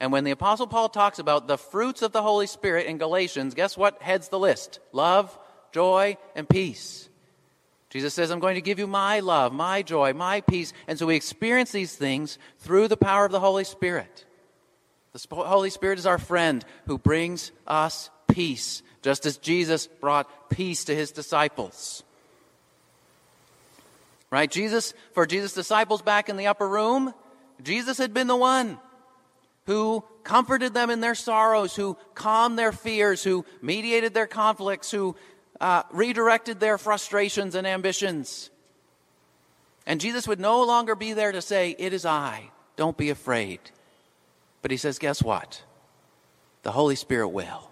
And 0.00 0.12
when 0.12 0.24
the 0.24 0.32
Apostle 0.32 0.66
Paul 0.66 0.88
talks 0.88 1.18
about 1.18 1.46
the 1.46 1.58
fruits 1.58 2.02
of 2.02 2.12
the 2.12 2.22
Holy 2.22 2.46
Spirit 2.46 2.86
in 2.86 2.98
Galatians, 2.98 3.54
guess 3.54 3.76
what 3.76 4.02
heads 4.02 4.28
the 4.28 4.38
list? 4.38 4.80
Love, 4.92 5.38
joy, 5.72 6.16
and 6.34 6.48
peace. 6.48 7.08
Jesus 7.90 8.14
says, 8.14 8.30
I'm 8.30 8.40
going 8.40 8.54
to 8.54 8.60
give 8.60 8.78
you 8.78 8.86
my 8.86 9.20
love, 9.20 9.52
my 9.52 9.82
joy, 9.82 10.12
my 10.12 10.40
peace. 10.40 10.72
And 10.88 10.98
so 10.98 11.06
we 11.06 11.16
experience 11.16 11.70
these 11.70 11.94
things 11.94 12.38
through 12.58 12.88
the 12.88 12.96
power 12.96 13.24
of 13.24 13.32
the 13.32 13.40
Holy 13.40 13.64
Spirit. 13.64 14.24
The 15.12 15.26
Holy 15.30 15.70
Spirit 15.70 15.98
is 15.98 16.06
our 16.06 16.18
friend 16.18 16.64
who 16.86 16.98
brings 16.98 17.52
us 17.66 18.10
peace, 18.28 18.82
just 19.02 19.26
as 19.26 19.38
Jesus 19.38 19.86
brought 19.86 20.50
peace 20.50 20.84
to 20.84 20.94
his 20.94 21.10
disciples. 21.10 22.04
Right? 24.30 24.50
Jesus, 24.50 24.94
for 25.12 25.26
Jesus' 25.26 25.52
disciples 25.52 26.02
back 26.02 26.28
in 26.28 26.36
the 26.36 26.46
upper 26.46 26.68
room, 26.68 27.12
Jesus 27.62 27.98
had 27.98 28.14
been 28.14 28.28
the 28.28 28.36
one 28.36 28.78
who 29.66 30.04
comforted 30.24 30.72
them 30.72 30.90
in 30.90 31.00
their 31.00 31.14
sorrows, 31.14 31.74
who 31.74 31.96
calmed 32.14 32.58
their 32.58 32.72
fears, 32.72 33.22
who 33.24 33.44
mediated 33.60 34.14
their 34.14 34.26
conflicts, 34.26 34.90
who 34.90 35.16
uh, 35.60 35.82
redirected 35.92 36.60
their 36.60 36.78
frustrations 36.78 37.54
and 37.54 37.66
ambitions. 37.66 38.50
And 39.86 40.00
Jesus 40.00 40.28
would 40.28 40.40
no 40.40 40.62
longer 40.64 40.94
be 40.94 41.12
there 41.12 41.32
to 41.32 41.42
say, 41.42 41.74
It 41.78 41.92
is 41.92 42.06
I, 42.06 42.50
don't 42.76 42.96
be 42.96 43.10
afraid. 43.10 43.60
But 44.62 44.70
he 44.70 44.76
says, 44.76 44.98
guess 44.98 45.22
what? 45.22 45.62
The 46.62 46.72
Holy 46.72 46.96
Spirit 46.96 47.28
will. 47.28 47.70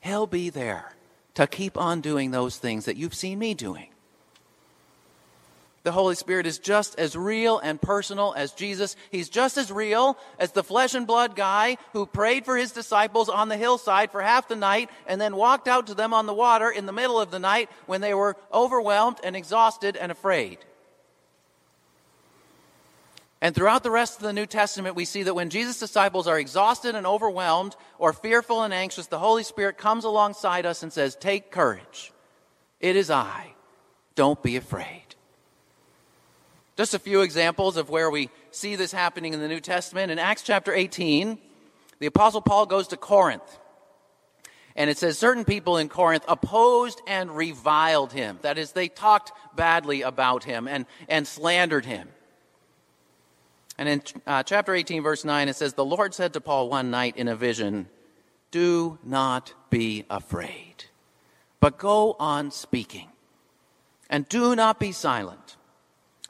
He'll 0.00 0.26
be 0.26 0.50
there 0.50 0.94
to 1.34 1.46
keep 1.46 1.76
on 1.78 2.00
doing 2.00 2.30
those 2.30 2.58
things 2.58 2.86
that 2.86 2.96
you've 2.96 3.14
seen 3.14 3.38
me 3.38 3.54
doing. 3.54 3.88
The 5.88 5.92
Holy 5.92 6.16
Spirit 6.16 6.46
is 6.46 6.58
just 6.58 6.98
as 6.98 7.16
real 7.16 7.58
and 7.60 7.80
personal 7.80 8.34
as 8.36 8.52
Jesus. 8.52 8.94
He's 9.10 9.30
just 9.30 9.56
as 9.56 9.72
real 9.72 10.18
as 10.38 10.52
the 10.52 10.62
flesh 10.62 10.92
and 10.92 11.06
blood 11.06 11.34
guy 11.34 11.78
who 11.94 12.04
prayed 12.04 12.44
for 12.44 12.58
his 12.58 12.72
disciples 12.72 13.30
on 13.30 13.48
the 13.48 13.56
hillside 13.56 14.12
for 14.12 14.20
half 14.20 14.48
the 14.48 14.54
night 14.54 14.90
and 15.06 15.18
then 15.18 15.34
walked 15.34 15.66
out 15.66 15.86
to 15.86 15.94
them 15.94 16.12
on 16.12 16.26
the 16.26 16.34
water 16.34 16.68
in 16.68 16.84
the 16.84 16.92
middle 16.92 17.18
of 17.18 17.30
the 17.30 17.38
night 17.38 17.70
when 17.86 18.02
they 18.02 18.12
were 18.12 18.36
overwhelmed 18.52 19.16
and 19.24 19.34
exhausted 19.34 19.96
and 19.96 20.12
afraid. 20.12 20.58
And 23.40 23.54
throughout 23.54 23.82
the 23.82 23.90
rest 23.90 24.18
of 24.18 24.24
the 24.24 24.34
New 24.34 24.44
Testament, 24.44 24.94
we 24.94 25.06
see 25.06 25.22
that 25.22 25.32
when 25.32 25.48
Jesus' 25.48 25.80
disciples 25.80 26.28
are 26.28 26.38
exhausted 26.38 26.96
and 26.96 27.06
overwhelmed 27.06 27.76
or 27.98 28.12
fearful 28.12 28.62
and 28.62 28.74
anxious, 28.74 29.06
the 29.06 29.18
Holy 29.18 29.42
Spirit 29.42 29.78
comes 29.78 30.04
alongside 30.04 30.66
us 30.66 30.82
and 30.82 30.92
says, 30.92 31.16
Take 31.16 31.50
courage. 31.50 32.12
It 32.78 32.94
is 32.94 33.10
I. 33.10 33.54
Don't 34.16 34.42
be 34.42 34.56
afraid. 34.56 35.07
Just 36.78 36.94
a 36.94 37.00
few 37.00 37.22
examples 37.22 37.76
of 37.76 37.90
where 37.90 38.08
we 38.08 38.30
see 38.52 38.76
this 38.76 38.92
happening 38.92 39.34
in 39.34 39.40
the 39.40 39.48
New 39.48 39.58
Testament. 39.58 40.12
In 40.12 40.20
Acts 40.20 40.42
chapter 40.42 40.72
18, 40.72 41.36
the 41.98 42.06
Apostle 42.06 42.40
Paul 42.40 42.66
goes 42.66 42.86
to 42.88 42.96
Corinth. 42.96 43.58
And 44.76 44.88
it 44.88 44.96
says 44.96 45.18
certain 45.18 45.44
people 45.44 45.76
in 45.76 45.88
Corinth 45.88 46.24
opposed 46.28 47.02
and 47.08 47.36
reviled 47.36 48.12
him. 48.12 48.38
That 48.42 48.58
is, 48.58 48.70
they 48.70 48.86
talked 48.86 49.32
badly 49.56 50.02
about 50.02 50.44
him 50.44 50.68
and, 50.68 50.86
and 51.08 51.26
slandered 51.26 51.84
him. 51.84 52.10
And 53.76 53.88
in 53.88 54.02
uh, 54.24 54.44
chapter 54.44 54.72
18, 54.72 55.02
verse 55.02 55.24
9, 55.24 55.48
it 55.48 55.56
says, 55.56 55.74
The 55.74 55.84
Lord 55.84 56.14
said 56.14 56.32
to 56.34 56.40
Paul 56.40 56.68
one 56.70 56.92
night 56.92 57.16
in 57.16 57.26
a 57.26 57.34
vision, 57.34 57.88
Do 58.52 59.00
not 59.02 59.52
be 59.68 60.04
afraid, 60.08 60.84
but 61.58 61.76
go 61.76 62.14
on 62.20 62.52
speaking. 62.52 63.08
And 64.08 64.28
do 64.28 64.54
not 64.54 64.78
be 64.78 64.92
silent, 64.92 65.56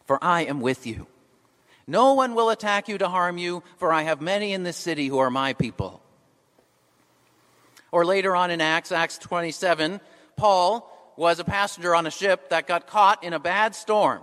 for 0.09 0.19
I 0.25 0.47
am 0.47 0.61
with 0.61 0.87
you. 0.87 1.07
No 1.87 2.15
one 2.15 2.35
will 2.35 2.51
attack 2.51 2.89
you 2.89 2.99
to 2.99 3.09
harm 3.09 3.39
you, 3.39 3.63
for 3.77 3.93
I 3.93 4.03
have 4.03 4.21
many 4.21 4.53
in 4.53 4.65
this 4.65 4.77
city 4.77 5.07
who 5.07 5.19
are 5.19 5.31
my 5.31 5.53
people. 5.53 6.03
Or 7.93 8.05
later 8.05 8.35
on 8.35 8.51
in 8.51 8.61
Acts, 8.61 8.91
Acts 8.91 9.19
27, 9.19 10.01
Paul 10.37 11.15
was 11.17 11.39
a 11.39 11.45
passenger 11.45 11.95
on 11.95 12.07
a 12.07 12.11
ship 12.11 12.51
that 12.51 12.67
got 12.67 12.87
caught 12.87 13.23
in 13.23 13.33
a 13.33 13.39
bad 13.39 13.75
storm. 13.75 14.23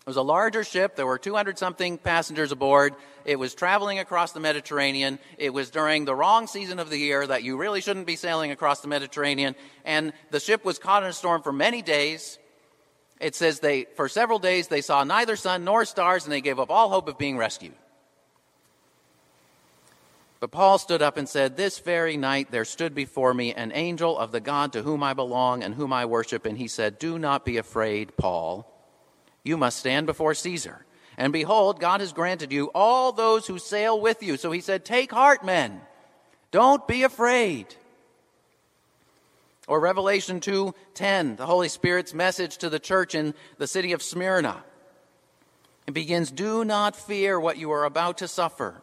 It 0.00 0.06
was 0.06 0.16
a 0.16 0.22
larger 0.22 0.64
ship. 0.64 0.96
There 0.96 1.06
were 1.06 1.18
200 1.18 1.58
something 1.58 1.98
passengers 1.98 2.50
aboard. 2.50 2.94
It 3.24 3.38
was 3.38 3.54
traveling 3.54 3.98
across 3.98 4.32
the 4.32 4.40
Mediterranean. 4.40 5.18
It 5.36 5.52
was 5.52 5.70
during 5.70 6.06
the 6.06 6.14
wrong 6.14 6.46
season 6.46 6.78
of 6.78 6.90
the 6.90 6.98
year 6.98 7.26
that 7.26 7.42
you 7.42 7.56
really 7.56 7.80
shouldn't 7.80 8.06
be 8.06 8.16
sailing 8.16 8.50
across 8.50 8.80
the 8.80 8.88
Mediterranean. 8.88 9.54
And 9.84 10.12
the 10.30 10.40
ship 10.40 10.64
was 10.64 10.78
caught 10.78 11.02
in 11.02 11.10
a 11.10 11.12
storm 11.12 11.42
for 11.42 11.52
many 11.52 11.82
days. 11.82 12.38
It 13.20 13.34
says 13.34 13.60
they, 13.60 13.84
for 13.96 14.08
several 14.08 14.38
days, 14.38 14.68
they 14.68 14.80
saw 14.80 15.04
neither 15.04 15.36
sun 15.36 15.64
nor 15.64 15.84
stars 15.84 16.24
and 16.24 16.32
they 16.32 16.40
gave 16.40 16.60
up 16.60 16.70
all 16.70 16.88
hope 16.88 17.08
of 17.08 17.18
being 17.18 17.36
rescued. 17.36 17.74
But 20.40 20.52
Paul 20.52 20.78
stood 20.78 21.02
up 21.02 21.16
and 21.16 21.28
said, 21.28 21.56
This 21.56 21.80
very 21.80 22.16
night 22.16 22.50
there 22.50 22.64
stood 22.64 22.94
before 22.94 23.34
me 23.34 23.52
an 23.52 23.72
angel 23.74 24.16
of 24.16 24.30
the 24.30 24.40
God 24.40 24.72
to 24.72 24.82
whom 24.82 25.02
I 25.02 25.14
belong 25.14 25.64
and 25.64 25.74
whom 25.74 25.92
I 25.92 26.06
worship. 26.06 26.46
And 26.46 26.56
he 26.56 26.68
said, 26.68 26.98
Do 26.98 27.18
not 27.18 27.44
be 27.44 27.56
afraid, 27.56 28.16
Paul. 28.16 28.72
You 29.42 29.56
must 29.56 29.78
stand 29.78 30.06
before 30.06 30.34
Caesar. 30.34 30.84
And 31.16 31.32
behold, 31.32 31.80
God 31.80 32.00
has 32.00 32.12
granted 32.12 32.52
you 32.52 32.70
all 32.72 33.10
those 33.10 33.48
who 33.48 33.58
sail 33.58 34.00
with 34.00 34.22
you. 34.22 34.36
So 34.36 34.52
he 34.52 34.60
said, 34.60 34.84
Take 34.84 35.10
heart, 35.10 35.44
men. 35.44 35.80
Don't 36.52 36.86
be 36.86 37.02
afraid. 37.02 37.74
Or 39.68 39.78
Revelation 39.80 40.40
2:10, 40.40 41.36
the 41.36 41.46
Holy 41.46 41.68
Spirit's 41.68 42.14
message 42.14 42.56
to 42.56 42.70
the 42.70 42.80
church 42.80 43.14
in 43.14 43.34
the 43.58 43.66
city 43.66 43.92
of 43.92 44.02
Smyrna. 44.02 44.64
It 45.86 45.92
begins, 45.92 46.30
"Do 46.30 46.64
not 46.64 46.96
fear 46.96 47.38
what 47.38 47.58
you 47.58 47.70
are 47.70 47.84
about 47.84 48.18
to 48.18 48.28
suffer. 48.28 48.80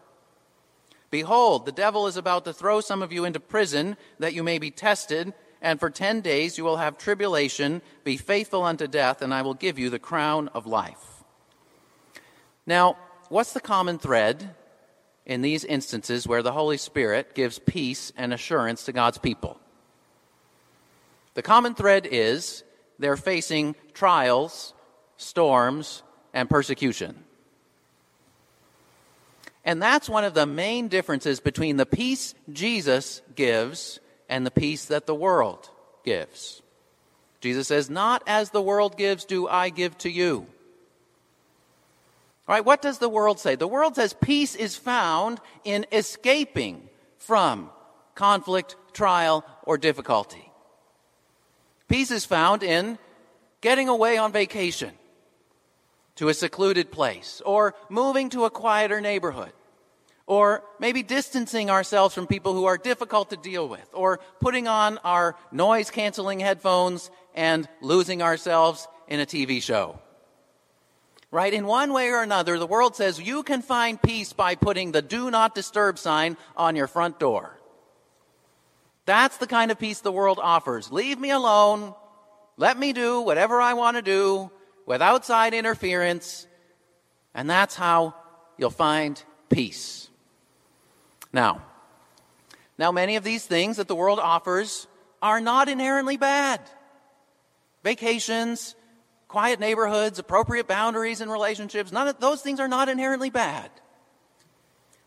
Behold, 1.10 1.65
the 1.65 1.71
devil 1.71 2.06
is 2.06 2.17
about 2.17 2.45
to 2.45 2.54
throw 2.54 2.82
some 2.82 3.02
of 3.02 3.12
you 3.12 3.26
into 3.26 3.39
prison 3.39 3.98
that 4.19 4.34
you 4.34 4.43
may 4.43 4.60
be 4.60 4.69
tested, 4.69 5.34
and 5.60 5.80
for 5.80 5.89
ten 5.89 6.21
days 6.21 6.58
you 6.58 6.63
will 6.63 6.78
have 6.78 7.00
tribulation. 7.00 7.82
Be 8.04 8.15
faithful 8.15 8.63
unto 8.63 8.86
death, 8.86 9.24
and 9.24 9.34
I 9.34 9.41
will 9.41 9.54
give 9.56 9.80
you 9.80 9.89
the 9.89 9.98
crown 9.98 10.50
of 10.50 10.67
life. 10.67 11.24
Now, 12.67 12.98
what's 13.30 13.54
the 13.54 13.60
common 13.60 13.98
thread 13.98 14.56
in 15.26 15.41
these 15.41 15.65
instances 15.65 16.28
where 16.28 16.43
the 16.43 16.52
Holy 16.52 16.78
Spirit 16.78 17.34
gives 17.34 17.58
peace 17.58 18.12
and 18.15 18.32
assurance 18.34 18.86
to 18.86 18.91
God's 18.91 19.17
people? 19.17 19.60
The 21.36 21.43
common 21.43 21.76
thread 21.76 22.08
is 22.10 22.63
they're 22.98 23.17
facing 23.17 23.76
trials, 23.93 24.74
storms, 25.17 26.02
and 26.34 26.50
persecution. 26.50 27.24
And 29.63 29.82
that's 29.82 30.10
one 30.10 30.24
of 30.24 30.34
the 30.34 30.45
main 30.45 30.88
differences 30.88 31.39
between 31.39 31.78
the 31.78 31.86
peace 31.86 32.36
Jesus 32.52 33.21
gives 33.36 34.00
and 34.30 34.45
the 34.45 34.52
peace 34.52 34.86
that 34.86 35.06
the 35.06 35.15
world 35.15 35.69
gives. 36.04 36.62
Jesus 37.41 37.67
says, 37.67 37.89
Not 37.89 38.24
as 38.28 38.52
the 38.52 38.62
world 38.62 38.98
gives, 38.98 39.26
do 39.26 39.48
I 39.48 39.69
give 39.69 39.98
to 40.00 40.10
you. 40.10 40.48
All 42.48 42.54
right, 42.56 42.65
what 42.65 42.82
does 42.82 43.00
the 43.00 43.10
world 43.10 43.39
say? 43.39 43.56
The 43.56 43.67
world 43.67 43.95
says 43.95 44.13
peace 44.13 44.56
is 44.56 44.76
found 44.78 45.39
in 45.63 45.88
escaping 45.91 46.88
from 47.17 47.71
conflict, 48.13 48.76
trial, 48.93 49.43
or 49.63 49.80
difficulty. 49.80 50.44
Peace 51.88 52.12
is 52.12 52.26
found 52.26 52.63
in 52.63 52.98
getting 53.62 53.89
away 53.89 54.17
on 54.17 54.32
vacation 54.32 54.91
to 56.15 56.30
a 56.30 56.34
secluded 56.34 56.91
place, 56.91 57.41
or 57.45 57.76
moving 57.89 58.30
to 58.30 58.45
a 58.45 58.50
quieter 58.50 59.02
neighborhood, 59.02 59.52
or 60.26 60.63
maybe 60.80 61.04
distancing 61.04 61.69
ourselves 61.69 62.15
from 62.15 62.26
people 62.26 62.54
who 62.54 62.65
are 62.65 62.78
difficult 62.78 63.30
to 63.30 63.38
deal 63.38 63.67
with, 63.67 63.88
or 63.93 64.19
putting 64.39 64.67
on 64.67 64.98
our 65.00 65.36
noise 65.52 65.91
canceling 65.91 66.39
headphones 66.39 67.12
and 67.34 67.67
losing 67.82 68.21
ourselves 68.21 68.88
in 69.08 69.19
a 69.19 69.26
TV 69.26 69.62
show. 69.62 70.00
Right? 71.32 71.54
In 71.54 71.65
one 71.67 71.91
way 71.91 72.10
or 72.10 72.21
another, 72.21 72.58
the 72.58 72.65
world 72.65 72.95
says 72.95 73.19
you 73.19 73.43
can 73.43 73.62
find 73.62 74.02
peace 74.02 74.32
by 74.32 74.56
putting 74.56 74.93
the 74.93 75.02
do 75.02 75.30
not 75.30 75.54
disturb 75.54 76.00
sign 76.00 76.38
on 76.56 76.78
your 76.78 76.88
front 76.88 77.19
door. 77.19 77.60
That's 79.06 79.38
the 79.38 79.48
kind 79.48 79.72
of 79.72 79.80
peace 79.80 80.02
the 80.02 80.12
world 80.12 80.39
offers. 80.41 80.91
Leave 80.91 81.20
me 81.20 81.30
alone. 81.30 81.94
Let 82.58 82.78
me 82.78 82.94
do 82.94 83.22
whatever 83.22 83.62
I 83.62 83.74
want 83.74 83.98
to 83.98 84.02
do 84.02 84.52
with 84.86 85.02
outside 85.02 85.54
interference. 85.54 86.48
And 87.34 87.50
that's 87.50 87.76
how 87.76 88.15
you'll 88.58 88.72
find 88.72 89.22
peace. 89.50 90.10
Now, 91.32 91.62
now 92.78 92.91
many 92.91 93.15
of 93.15 93.24
these 93.24 93.46
things 93.46 93.78
that 93.78 93.88
the 93.88 93.96
world 93.96 94.20
offers 94.20 94.88
are 95.22 95.41
not 95.41 95.70
inherently 95.70 96.18
bad. 96.18 96.62
Vacations, 97.84 98.76
quiet 99.28 99.60
neighborhoods, 99.60 100.18
appropriate 100.18 100.68
boundaries 100.68 101.22
in 101.22 101.30
relationships, 101.30 101.91
none 101.91 102.08
of 102.08 102.20
those 102.20 102.41
things 102.41 102.60
are 102.60 102.68
not 102.68 102.89
inherently 102.89 103.30
bad. 103.30 103.70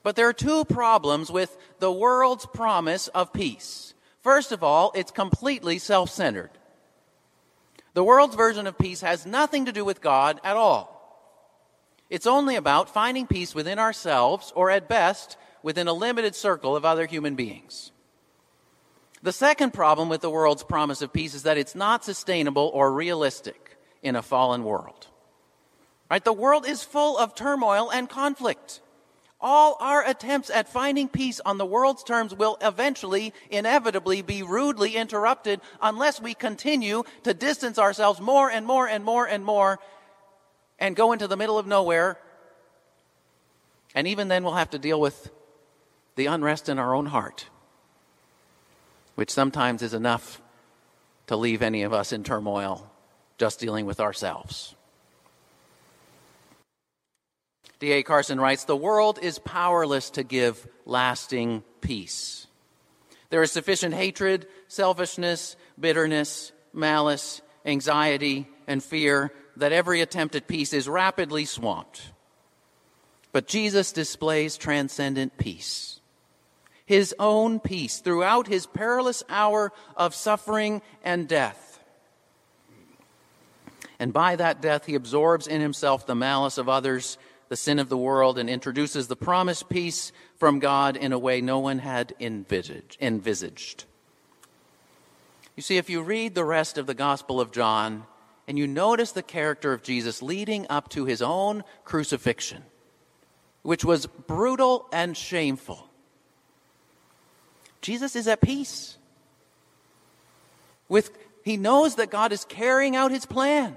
But 0.08 0.16
there 0.16 0.26
are 0.26 0.32
two 0.32 0.64
problems 0.64 1.30
with 1.30 1.54
the 1.80 1.92
world's 1.92 2.46
promise 2.46 3.08
of 3.08 3.30
peace. 3.30 3.92
First 4.22 4.52
of 4.52 4.64
all, 4.64 4.90
it's 4.94 5.10
completely 5.10 5.78
self 5.78 6.08
centered. 6.08 6.48
The 7.92 8.02
world's 8.02 8.34
version 8.34 8.66
of 8.66 8.78
peace 8.78 9.02
has 9.02 9.26
nothing 9.26 9.66
to 9.66 9.72
do 9.72 9.84
with 9.84 10.00
God 10.00 10.40
at 10.42 10.56
all. 10.56 10.96
It's 12.08 12.26
only 12.26 12.56
about 12.56 12.88
finding 12.88 13.26
peace 13.26 13.54
within 13.54 13.78
ourselves, 13.78 14.50
or 14.56 14.70
at 14.70 14.88
best, 14.88 15.36
within 15.62 15.88
a 15.88 15.92
limited 15.92 16.34
circle 16.34 16.74
of 16.74 16.86
other 16.86 17.04
human 17.04 17.34
beings. 17.34 17.92
The 19.22 19.30
second 19.30 19.74
problem 19.74 20.08
with 20.08 20.22
the 20.22 20.30
world's 20.30 20.64
promise 20.64 21.02
of 21.02 21.12
peace 21.12 21.34
is 21.34 21.42
that 21.42 21.58
it's 21.58 21.74
not 21.74 22.02
sustainable 22.02 22.70
or 22.72 22.94
realistic 22.94 23.76
in 24.02 24.16
a 24.16 24.22
fallen 24.22 24.64
world. 24.64 25.08
Right? 26.10 26.24
The 26.24 26.32
world 26.32 26.66
is 26.66 26.82
full 26.82 27.18
of 27.18 27.34
turmoil 27.34 27.90
and 27.90 28.08
conflict. 28.08 28.80
All 29.40 29.76
our 29.78 30.04
attempts 30.04 30.50
at 30.50 30.68
finding 30.68 31.08
peace 31.08 31.40
on 31.44 31.58
the 31.58 31.66
world's 31.66 32.02
terms 32.02 32.34
will 32.34 32.58
eventually, 32.60 33.32
inevitably, 33.50 34.22
be 34.22 34.42
rudely 34.42 34.96
interrupted 34.96 35.60
unless 35.80 36.20
we 36.20 36.34
continue 36.34 37.04
to 37.22 37.34
distance 37.34 37.78
ourselves 37.78 38.20
more 38.20 38.50
and 38.50 38.66
more 38.66 38.88
and 38.88 39.04
more 39.04 39.26
and 39.26 39.44
more 39.44 39.78
and 40.80 40.96
go 40.96 41.12
into 41.12 41.28
the 41.28 41.36
middle 41.36 41.56
of 41.56 41.66
nowhere. 41.68 42.18
And 43.94 44.08
even 44.08 44.26
then, 44.26 44.42
we'll 44.42 44.54
have 44.54 44.70
to 44.70 44.78
deal 44.78 45.00
with 45.00 45.30
the 46.16 46.26
unrest 46.26 46.68
in 46.68 46.80
our 46.80 46.94
own 46.94 47.06
heart, 47.06 47.46
which 49.14 49.30
sometimes 49.30 49.82
is 49.82 49.94
enough 49.94 50.42
to 51.28 51.36
leave 51.36 51.62
any 51.62 51.84
of 51.84 51.92
us 51.92 52.12
in 52.12 52.24
turmoil 52.24 52.90
just 53.38 53.60
dealing 53.60 53.86
with 53.86 54.00
ourselves. 54.00 54.74
D.A. 57.80 58.02
Carson 58.02 58.40
writes 58.40 58.64
The 58.64 58.76
world 58.76 59.18
is 59.22 59.38
powerless 59.38 60.10
to 60.10 60.22
give 60.22 60.66
lasting 60.84 61.62
peace. 61.80 62.46
There 63.30 63.42
is 63.42 63.52
sufficient 63.52 63.94
hatred, 63.94 64.46
selfishness, 64.68 65.56
bitterness, 65.78 66.52
malice, 66.72 67.40
anxiety, 67.64 68.48
and 68.66 68.82
fear 68.82 69.32
that 69.56 69.72
every 69.72 70.00
attempt 70.00 70.34
at 70.34 70.48
peace 70.48 70.72
is 70.72 70.88
rapidly 70.88 71.44
swamped. 71.44 72.12
But 73.32 73.46
Jesus 73.46 73.92
displays 73.92 74.56
transcendent 74.56 75.36
peace. 75.36 76.00
His 76.86 77.14
own 77.18 77.60
peace 77.60 77.98
throughout 77.98 78.46
his 78.46 78.66
perilous 78.66 79.22
hour 79.28 79.72
of 79.94 80.14
suffering 80.14 80.80
and 81.04 81.28
death. 81.28 81.80
And 83.98 84.12
by 84.12 84.36
that 84.36 84.62
death, 84.62 84.86
he 84.86 84.94
absorbs 84.94 85.46
in 85.46 85.60
himself 85.60 86.06
the 86.06 86.14
malice 86.14 86.56
of 86.56 86.68
others 86.68 87.18
the 87.48 87.56
sin 87.56 87.78
of 87.78 87.88
the 87.88 87.96
world 87.96 88.38
and 88.38 88.48
introduces 88.48 89.08
the 89.08 89.16
promised 89.16 89.68
peace 89.68 90.12
from 90.36 90.58
God 90.58 90.96
in 90.96 91.12
a 91.12 91.18
way 91.18 91.40
no 91.40 91.58
one 91.58 91.78
had 91.78 92.14
envisaged. 92.20 93.84
You 95.56 95.62
see, 95.62 95.76
if 95.76 95.90
you 95.90 96.02
read 96.02 96.34
the 96.34 96.44
rest 96.44 96.78
of 96.78 96.86
the 96.86 96.94
Gospel 96.94 97.40
of 97.40 97.50
John 97.50 98.04
and 98.46 98.58
you 98.58 98.66
notice 98.66 99.12
the 99.12 99.22
character 99.22 99.72
of 99.72 99.82
Jesus 99.82 100.22
leading 100.22 100.66
up 100.70 100.88
to 100.90 101.04
his 101.04 101.20
own 101.20 101.64
crucifixion, 101.84 102.62
which 103.62 103.84
was 103.84 104.06
brutal 104.06 104.86
and 104.92 105.16
shameful, 105.16 105.88
Jesus 107.80 108.14
is 108.14 108.28
at 108.28 108.40
peace. 108.40 108.96
With, 110.88 111.10
he 111.44 111.56
knows 111.56 111.96
that 111.96 112.10
God 112.10 112.32
is 112.32 112.44
carrying 112.44 112.96
out 112.96 113.10
his 113.10 113.26
plan. 113.26 113.76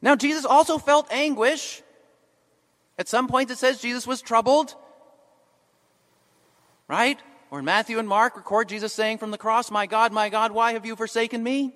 Now, 0.00 0.14
Jesus 0.14 0.44
also 0.44 0.78
felt 0.78 1.10
anguish 1.10 1.82
at 2.98 3.08
some 3.08 3.28
point, 3.28 3.50
it 3.50 3.58
says 3.58 3.80
Jesus 3.80 4.06
was 4.06 4.22
troubled. 4.22 4.74
Right? 6.88 7.18
Or 7.50 7.58
in 7.58 7.64
Matthew 7.64 7.98
and 7.98 8.08
Mark 8.08 8.36
record 8.36 8.68
Jesus 8.68 8.92
saying 8.92 9.18
from 9.18 9.30
the 9.30 9.38
cross, 9.38 9.70
My 9.70 9.86
God, 9.86 10.12
my 10.12 10.28
God, 10.28 10.52
why 10.52 10.72
have 10.72 10.86
you 10.86 10.96
forsaken 10.96 11.42
me? 11.42 11.74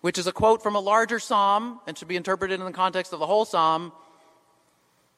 Which 0.00 0.18
is 0.18 0.26
a 0.26 0.32
quote 0.32 0.62
from 0.62 0.76
a 0.76 0.80
larger 0.80 1.18
psalm 1.18 1.80
and 1.86 1.96
should 1.96 2.08
be 2.08 2.16
interpreted 2.16 2.60
in 2.60 2.66
the 2.66 2.72
context 2.72 3.12
of 3.12 3.18
the 3.18 3.26
whole 3.26 3.44
psalm. 3.44 3.92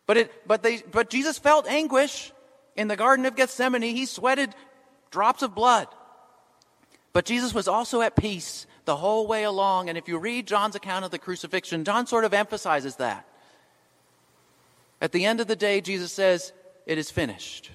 But, 0.06 0.16
it, 0.16 0.46
but, 0.46 0.62
they, 0.62 0.82
but 0.90 1.10
Jesus 1.10 1.38
felt 1.38 1.66
anguish 1.66 2.32
in 2.76 2.86
the 2.86 2.96
Garden 2.96 3.26
of 3.26 3.34
Gethsemane. 3.34 3.82
He 3.82 4.06
sweated 4.06 4.54
drops 5.10 5.42
of 5.42 5.54
blood. 5.54 5.88
But 7.12 7.24
Jesus 7.24 7.52
was 7.52 7.66
also 7.66 8.02
at 8.02 8.14
peace 8.14 8.66
the 8.84 8.96
whole 8.96 9.26
way 9.26 9.42
along. 9.42 9.88
And 9.88 9.98
if 9.98 10.06
you 10.06 10.18
read 10.18 10.46
John's 10.46 10.76
account 10.76 11.04
of 11.04 11.10
the 11.10 11.18
crucifixion, 11.18 11.84
John 11.84 12.06
sort 12.06 12.24
of 12.24 12.32
emphasizes 12.32 12.96
that. 12.96 13.26
At 15.00 15.12
the 15.12 15.26
end 15.26 15.40
of 15.40 15.46
the 15.46 15.56
day, 15.56 15.80
Jesus 15.80 16.12
says, 16.12 16.52
It 16.86 16.98
is 16.98 17.10
finished. 17.10 17.70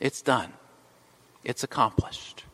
It's 0.00 0.22
done. 0.22 0.52
It's 1.44 1.62
accomplished. 1.62 2.44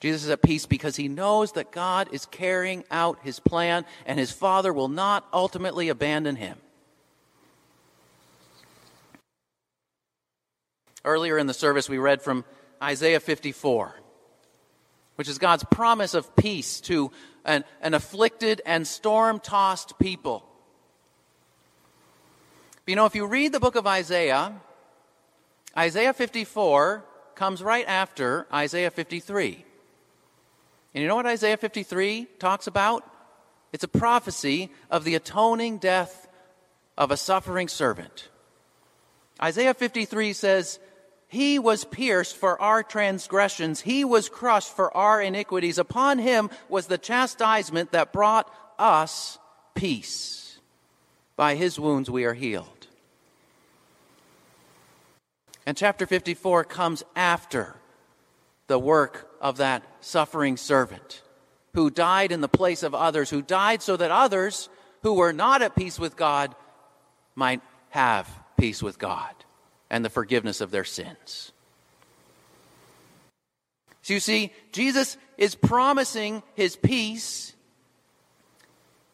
Jesus 0.00 0.24
is 0.24 0.30
at 0.30 0.42
peace 0.42 0.66
because 0.66 0.94
he 0.94 1.08
knows 1.08 1.52
that 1.52 1.72
God 1.72 2.08
is 2.12 2.26
carrying 2.26 2.84
out 2.90 3.18
his 3.24 3.40
plan 3.40 3.84
and 4.06 4.18
his 4.18 4.30
Father 4.30 4.72
will 4.72 4.88
not 4.88 5.26
ultimately 5.32 5.88
abandon 5.88 6.36
him. 6.36 6.56
Earlier 11.04 11.38
in 11.38 11.46
the 11.46 11.54
service, 11.54 11.88
we 11.88 11.98
read 11.98 12.22
from 12.22 12.44
Isaiah 12.82 13.18
54, 13.18 13.94
which 15.16 15.28
is 15.28 15.38
God's 15.38 15.64
promise 15.64 16.14
of 16.14 16.36
peace 16.36 16.80
to 16.82 17.10
an, 17.44 17.64
an 17.80 17.94
afflicted 17.94 18.62
and 18.64 18.86
storm 18.86 19.40
tossed 19.40 19.98
people. 19.98 20.47
You 22.88 22.96
know, 22.96 23.04
if 23.04 23.14
you 23.14 23.26
read 23.26 23.52
the 23.52 23.60
book 23.60 23.76
of 23.76 23.86
Isaiah, 23.86 24.50
Isaiah 25.76 26.14
54 26.14 27.04
comes 27.34 27.62
right 27.62 27.86
after 27.86 28.46
Isaiah 28.50 28.90
53. 28.90 29.62
And 30.94 31.02
you 31.02 31.06
know 31.06 31.14
what 31.14 31.26
Isaiah 31.26 31.58
53 31.58 32.28
talks 32.38 32.66
about? 32.66 33.04
It's 33.74 33.84
a 33.84 33.88
prophecy 33.88 34.70
of 34.90 35.04
the 35.04 35.16
atoning 35.16 35.76
death 35.76 36.28
of 36.96 37.10
a 37.10 37.18
suffering 37.18 37.68
servant. 37.68 38.30
Isaiah 39.42 39.74
53 39.74 40.32
says, 40.32 40.78
He 41.28 41.58
was 41.58 41.84
pierced 41.84 42.38
for 42.38 42.58
our 42.58 42.82
transgressions, 42.82 43.82
He 43.82 44.02
was 44.02 44.30
crushed 44.30 44.74
for 44.74 44.96
our 44.96 45.20
iniquities. 45.20 45.76
Upon 45.76 46.18
Him 46.18 46.48
was 46.70 46.86
the 46.86 46.96
chastisement 46.96 47.92
that 47.92 48.14
brought 48.14 48.50
us 48.78 49.38
peace. 49.74 50.58
By 51.36 51.54
His 51.54 51.78
wounds 51.78 52.10
we 52.10 52.24
are 52.24 52.32
healed. 52.32 52.77
And 55.68 55.76
chapter 55.76 56.06
54 56.06 56.64
comes 56.64 57.04
after 57.14 57.76
the 58.68 58.78
work 58.78 59.30
of 59.38 59.58
that 59.58 59.82
suffering 60.00 60.56
servant 60.56 61.20
who 61.74 61.90
died 61.90 62.32
in 62.32 62.40
the 62.40 62.48
place 62.48 62.82
of 62.82 62.94
others, 62.94 63.28
who 63.28 63.42
died 63.42 63.82
so 63.82 63.94
that 63.98 64.10
others 64.10 64.70
who 65.02 65.12
were 65.12 65.34
not 65.34 65.60
at 65.60 65.76
peace 65.76 65.98
with 65.98 66.16
God 66.16 66.54
might 67.34 67.60
have 67.90 68.26
peace 68.56 68.82
with 68.82 68.98
God 68.98 69.34
and 69.90 70.02
the 70.02 70.08
forgiveness 70.08 70.62
of 70.62 70.70
their 70.70 70.86
sins. 70.86 71.52
So 74.00 74.14
you 74.14 74.20
see, 74.20 74.54
Jesus 74.72 75.18
is 75.36 75.54
promising 75.54 76.42
his 76.54 76.76
peace, 76.76 77.52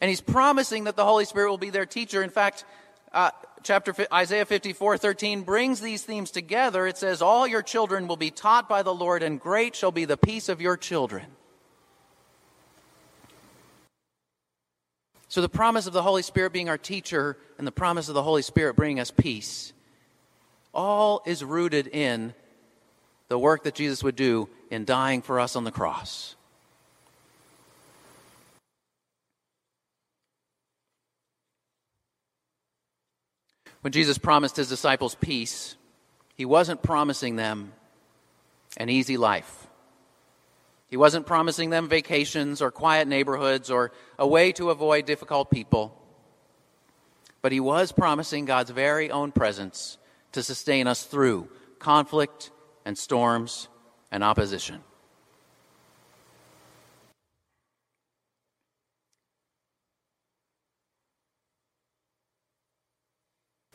and 0.01 0.09
he's 0.09 0.21
promising 0.21 0.85
that 0.85 0.95
the 0.95 1.05
Holy 1.05 1.25
Spirit 1.25 1.51
will 1.51 1.59
be 1.59 1.71
their 1.71 1.85
teacher. 1.85 2.23
In 2.23 2.31
fact, 2.31 2.65
uh, 3.13 3.33
chapter 3.65 3.95
Isaiah 4.13 4.45
54 4.45 4.99
13 4.99 5.43
brings 5.43 5.81
these 5.81 6.03
themes 6.03 6.31
together. 6.31 6.87
It 6.87 6.97
says, 6.97 7.21
All 7.21 7.47
your 7.47 7.63
children 7.63 8.07
will 8.07 8.17
be 8.17 8.31
taught 8.31 8.69
by 8.69 8.83
the 8.83 8.95
Lord, 8.95 9.23
and 9.23 9.41
great 9.41 9.75
shall 9.75 9.93
be 9.93 10.05
the 10.05 10.17
peace 10.17 10.49
of 10.49 10.61
your 10.61 10.77
children. 10.77 11.27
So, 15.29 15.41
the 15.41 15.49
promise 15.49 15.89
of 15.89 15.93
the 15.93 16.03
Holy 16.03 16.23
Spirit 16.23 16.53
being 16.53 16.69
our 16.69 16.79
teacher 16.79 17.37
and 17.59 17.67
the 17.67 17.73
promise 17.73 18.09
of 18.09 18.15
the 18.15 18.23
Holy 18.23 18.43
Spirit 18.43 18.77
bringing 18.77 19.01
us 19.01 19.11
peace 19.11 19.73
all 20.75 21.23
is 21.25 21.43
rooted 21.43 21.87
in 21.87 22.35
the 23.29 23.39
work 23.39 23.65
that 23.65 23.75
Jesus 23.75 24.03
would 24.03 24.17
do 24.17 24.49
in 24.71 24.85
dying 24.85 25.23
for 25.23 25.41
us 25.41 25.57
on 25.57 25.65
the 25.65 25.71
cross. 25.71 26.37
When 33.85 33.93
Jesus 33.93 34.17
promised 34.17 34.57
his 34.57 34.71
disciples 34.71 35.15
peace, 35.15 35.77
he 36.37 36.47
wasn't 36.47 36.83
promising 36.83 37.37
them 37.37 37.75
an 38.79 38.89
easy 38.89 39.19
life. 39.19 39.67
He 40.89 40.97
wasn't 40.97 41.27
promising 41.27 41.69
them 41.69 41.91
vacations 41.91 42.63
or 42.63 42.71
quiet 42.71 43.07
neighborhoods 43.09 43.71
or 43.71 43.93
a 44.19 44.27
way 44.27 44.53
to 44.53 44.71
avoid 44.71 45.05
difficult 45.05 45.51
people. 45.51 46.01
But 47.43 47.53
he 47.53 47.61
was 47.61 47.93
promising 47.93 48.47
God's 48.47 48.71
very 48.71 49.11
own 49.11 49.33
presence 49.33 49.99
to 50.33 50.43
sustain 50.43 50.87
us 50.87 51.03
through 51.03 51.51
conflict 51.79 52.53
and 52.87 52.97
storms 52.97 53.69
and 54.11 54.25
opposition. 54.25 54.83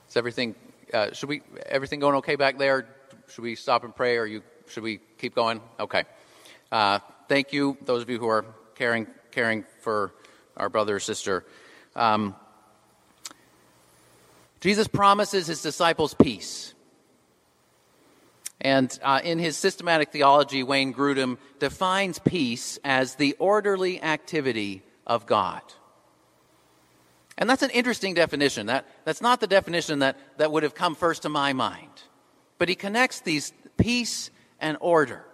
Is 0.10 0.18
everything 0.18 0.56
uh, 0.94 1.14
should 1.14 1.30
we 1.30 1.42
everything 1.66 2.00
going 2.00 2.16
okay 2.16 2.36
back 2.36 2.58
there? 2.58 2.88
Should 3.30 3.44
we 3.44 3.56
stop 3.56 3.84
and 3.84 3.96
pray, 3.96 4.18
or 4.18 4.26
you 4.26 4.42
should 4.68 4.84
we 4.84 5.00
keep 5.18 5.36
going? 5.36 5.62
Okay. 5.80 6.04
Uh, 6.72 7.00
thank 7.28 7.54
you, 7.54 7.78
those 7.84 8.02
of 8.02 8.10
you 8.10 8.20
who 8.20 8.28
are 8.28 8.46
caring 8.76 9.08
caring 9.32 9.66
for 9.82 10.14
our 10.58 10.70
brother 10.70 10.96
or 10.96 11.00
sister. 11.00 11.46
Um, 11.96 12.36
Jesus 14.62 14.88
promises 14.88 15.48
his 15.48 15.62
disciples 15.62 16.14
peace. 16.14 16.74
And 18.62 18.98
uh, 19.04 19.22
in 19.24 19.40
his 19.40 19.56
systematic 19.56 20.12
theology, 20.12 20.64
Wayne 20.64 20.94
Grudem 20.94 21.38
defines 21.60 22.20
peace 22.20 22.78
as 22.84 23.16
the 23.16 23.38
orderly 23.40 24.02
activity 24.04 24.84
of 25.08 25.26
God. 25.26 25.62
And 27.40 27.50
that's 27.50 27.64
an 27.64 27.70
interesting 27.70 28.14
definition. 28.14 28.68
That, 28.68 28.86
that's 29.06 29.22
not 29.22 29.40
the 29.40 29.48
definition 29.48 30.00
that, 30.00 30.18
that 30.38 30.52
would 30.52 30.64
have 30.64 30.76
come 30.76 30.94
first 30.94 31.24
to 31.24 31.30
my 31.30 31.54
mind. 31.54 31.90
But 32.58 32.68
he 32.68 32.76
connects 32.76 33.22
these 33.22 33.54
peace 33.78 34.30
and 34.60 34.78
order. 34.82 35.26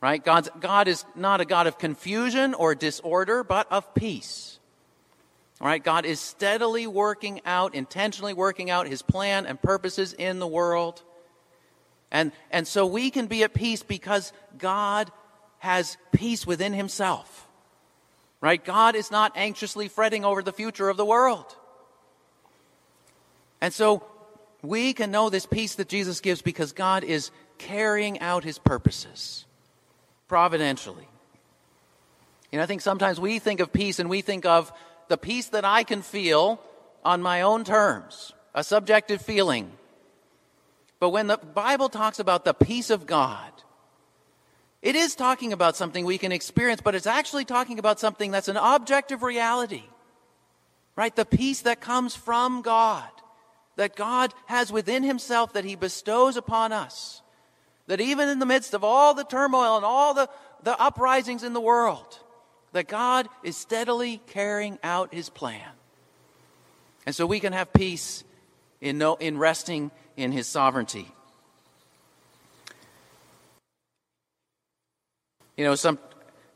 Right? 0.00 0.24
God's, 0.24 0.48
God 0.60 0.86
is 0.86 1.04
not 1.16 1.40
a 1.40 1.44
God 1.44 1.66
of 1.66 1.78
confusion 1.78 2.54
or 2.54 2.76
disorder, 2.76 3.42
but 3.42 3.70
of 3.72 3.92
peace. 3.94 4.60
All 5.60 5.66
right, 5.66 5.82
God 5.82 6.04
is 6.04 6.20
steadily 6.20 6.86
working 6.86 7.40
out, 7.44 7.74
intentionally 7.74 8.34
working 8.34 8.70
out 8.70 8.86
his 8.86 9.02
plan 9.02 9.46
and 9.46 9.60
purposes 9.60 10.12
in 10.12 10.38
the 10.38 10.46
world. 10.46 11.02
And, 12.10 12.32
and 12.50 12.68
so 12.68 12.86
we 12.86 13.10
can 13.10 13.26
be 13.26 13.42
at 13.42 13.54
peace 13.54 13.82
because 13.82 14.32
God 14.58 15.10
has 15.58 15.96
peace 16.12 16.46
within 16.46 16.72
himself. 16.72 17.43
Right? 18.44 18.62
God 18.62 18.94
is 18.94 19.10
not 19.10 19.32
anxiously 19.36 19.88
fretting 19.88 20.22
over 20.22 20.42
the 20.42 20.52
future 20.52 20.90
of 20.90 20.98
the 20.98 21.04
world. 21.06 21.46
And 23.62 23.72
so 23.72 24.04
we 24.60 24.92
can 24.92 25.10
know 25.10 25.30
this 25.30 25.46
peace 25.46 25.76
that 25.76 25.88
Jesus 25.88 26.20
gives 26.20 26.42
because 26.42 26.72
God 26.72 27.04
is 27.04 27.30
carrying 27.56 28.20
out 28.20 28.44
his 28.44 28.58
purposes 28.58 29.46
providentially. 30.28 31.08
You 32.52 32.58
know, 32.58 32.64
I 32.64 32.66
think 32.66 32.82
sometimes 32.82 33.18
we 33.18 33.38
think 33.38 33.60
of 33.60 33.72
peace 33.72 33.98
and 33.98 34.10
we 34.10 34.20
think 34.20 34.44
of 34.44 34.70
the 35.08 35.16
peace 35.16 35.48
that 35.48 35.64
I 35.64 35.82
can 35.82 36.02
feel 36.02 36.60
on 37.02 37.22
my 37.22 37.40
own 37.40 37.64
terms, 37.64 38.34
a 38.54 38.62
subjective 38.62 39.22
feeling. 39.22 39.72
But 41.00 41.08
when 41.10 41.28
the 41.28 41.38
Bible 41.38 41.88
talks 41.88 42.18
about 42.18 42.44
the 42.44 42.52
peace 42.52 42.90
of 42.90 43.06
God, 43.06 43.52
it 44.84 44.94
is 44.94 45.16
talking 45.16 45.52
about 45.52 45.74
something 45.74 46.04
we 46.04 46.18
can 46.18 46.30
experience, 46.30 46.80
but 46.80 46.94
it's 46.94 47.06
actually 47.06 47.44
talking 47.44 47.80
about 47.80 47.98
something 47.98 48.30
that's 48.30 48.48
an 48.48 48.58
objective 48.58 49.22
reality. 49.22 49.82
Right? 50.94 51.16
The 51.16 51.24
peace 51.24 51.62
that 51.62 51.80
comes 51.80 52.14
from 52.14 52.62
God, 52.62 53.08
that 53.74 53.96
God 53.96 54.32
has 54.46 54.70
within 54.70 55.02
Himself, 55.02 55.54
that 55.54 55.64
He 55.64 55.74
bestows 55.74 56.36
upon 56.36 56.72
us. 56.72 57.22
That 57.88 58.00
even 58.00 58.28
in 58.28 58.38
the 58.38 58.46
midst 58.46 58.74
of 58.74 58.84
all 58.84 59.14
the 59.14 59.24
turmoil 59.24 59.76
and 59.76 59.84
all 59.84 60.14
the, 60.14 60.28
the 60.62 60.80
uprisings 60.80 61.42
in 61.42 61.54
the 61.54 61.60
world, 61.60 62.20
that 62.74 62.88
God 62.88 63.28
is 63.42 63.56
steadily 63.56 64.20
carrying 64.26 64.78
out 64.82 65.14
his 65.14 65.30
plan. 65.30 65.70
And 67.06 67.14
so 67.14 67.24
we 67.24 67.40
can 67.40 67.52
have 67.52 67.72
peace 67.72 68.24
in, 68.80 68.98
no, 68.98 69.14
in 69.14 69.38
resting 69.38 69.90
in 70.16 70.32
his 70.32 70.46
sovereignty. 70.46 71.10
You 75.56 75.64
know, 75.64 75.76
some, 75.76 75.98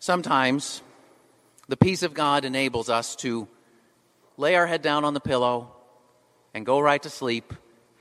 sometimes 0.01 0.83
the 1.69 1.77
peace 1.77 2.03
of 2.03 2.15
God 2.15 2.45
enables 2.45 2.91
us 2.91 3.15
to 3.17 3.47
lay 4.37 4.57
our 4.57 4.67
head 4.67 4.83
down 4.83 5.05
on 5.05 5.15
the 5.15 5.21
pillow 5.21 5.73
and 6.53 6.67
go 6.67 6.81
right 6.81 7.03
to 7.03 7.11
sleep 7.11 7.55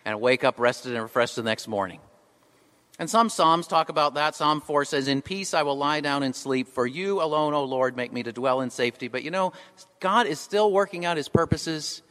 and 0.05 0.19
wake 0.19 0.43
up 0.43 0.59
rested 0.59 0.93
and 0.93 1.01
refreshed 1.01 1.35
the 1.35 1.43
next 1.43 1.67
morning. 1.67 1.99
And 2.99 3.07
some 3.07 3.29
Psalms 3.29 3.67
talk 3.67 3.89
about 3.89 4.15
that. 4.15 4.33
Psalm 4.33 4.59
4 4.59 4.85
says, 4.85 5.07
In 5.07 5.21
peace 5.21 5.53
I 5.53 5.61
will 5.61 5.77
lie 5.77 5.99
down 5.99 6.23
and 6.23 6.35
sleep, 6.35 6.67
for 6.67 6.87
you 6.87 7.21
alone, 7.21 7.53
O 7.53 7.63
Lord, 7.63 7.95
make 7.95 8.11
me 8.11 8.23
to 8.23 8.31
dwell 8.31 8.61
in 8.61 8.71
safety. 8.71 9.07
But 9.07 9.23
you 9.23 9.29
know, 9.29 9.53
God 9.99 10.25
is 10.25 10.39
still 10.39 10.71
working 10.71 11.05
out 11.05 11.17
his 11.17 11.29
purposes, 11.29 12.01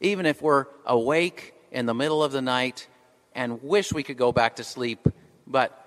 even 0.00 0.26
if 0.26 0.40
we're 0.40 0.66
awake 0.84 1.54
in 1.72 1.86
the 1.86 1.94
middle 1.94 2.22
of 2.22 2.30
the 2.30 2.42
night 2.42 2.86
and 3.34 3.62
wish 3.64 3.92
we 3.92 4.04
could 4.04 4.16
go 4.16 4.30
back 4.30 4.56
to 4.56 4.64
sleep. 4.64 5.08
But, 5.44 5.85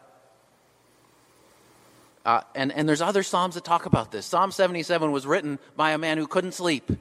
uh, 2.26 2.42
and, 2.56 2.72
and 2.72 2.88
there's 2.88 3.02
other 3.02 3.24
Psalms 3.24 3.56
that 3.56 3.64
talk 3.64 3.86
about 3.86 4.12
this. 4.12 4.26
Psalm 4.26 4.52
77 4.52 5.12
was 5.12 5.26
written 5.26 5.60
by 5.76 5.92
a 5.92 5.98
man 5.98 6.18
who 6.18 6.28
couldn't 6.28 6.54
sleep 6.54 6.92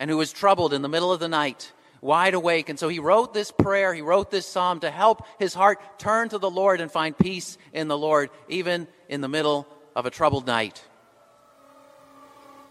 and 0.00 0.10
who 0.10 0.16
was 0.16 0.32
troubled 0.32 0.72
in 0.72 0.82
the 0.82 0.88
middle 0.88 1.12
of 1.12 1.20
the 1.20 1.28
night 1.28 1.72
wide 2.02 2.34
awake. 2.34 2.68
And 2.68 2.78
so 2.78 2.88
he 2.88 2.98
wrote 2.98 3.32
this 3.32 3.50
prayer, 3.50 3.94
he 3.94 4.02
wrote 4.02 4.30
this 4.30 4.44
psalm 4.44 4.80
to 4.80 4.90
help 4.90 5.24
his 5.38 5.54
heart 5.54 5.80
turn 5.98 6.28
to 6.30 6.38
the 6.38 6.50
Lord 6.50 6.82
and 6.82 6.90
find 6.90 7.16
peace 7.16 7.56
in 7.72 7.88
the 7.88 7.96
Lord, 7.96 8.28
even 8.48 8.88
in 9.08 9.22
the 9.22 9.28
middle 9.28 9.66
of 9.96 10.04
a 10.04 10.10
troubled 10.10 10.46
night. 10.46 10.84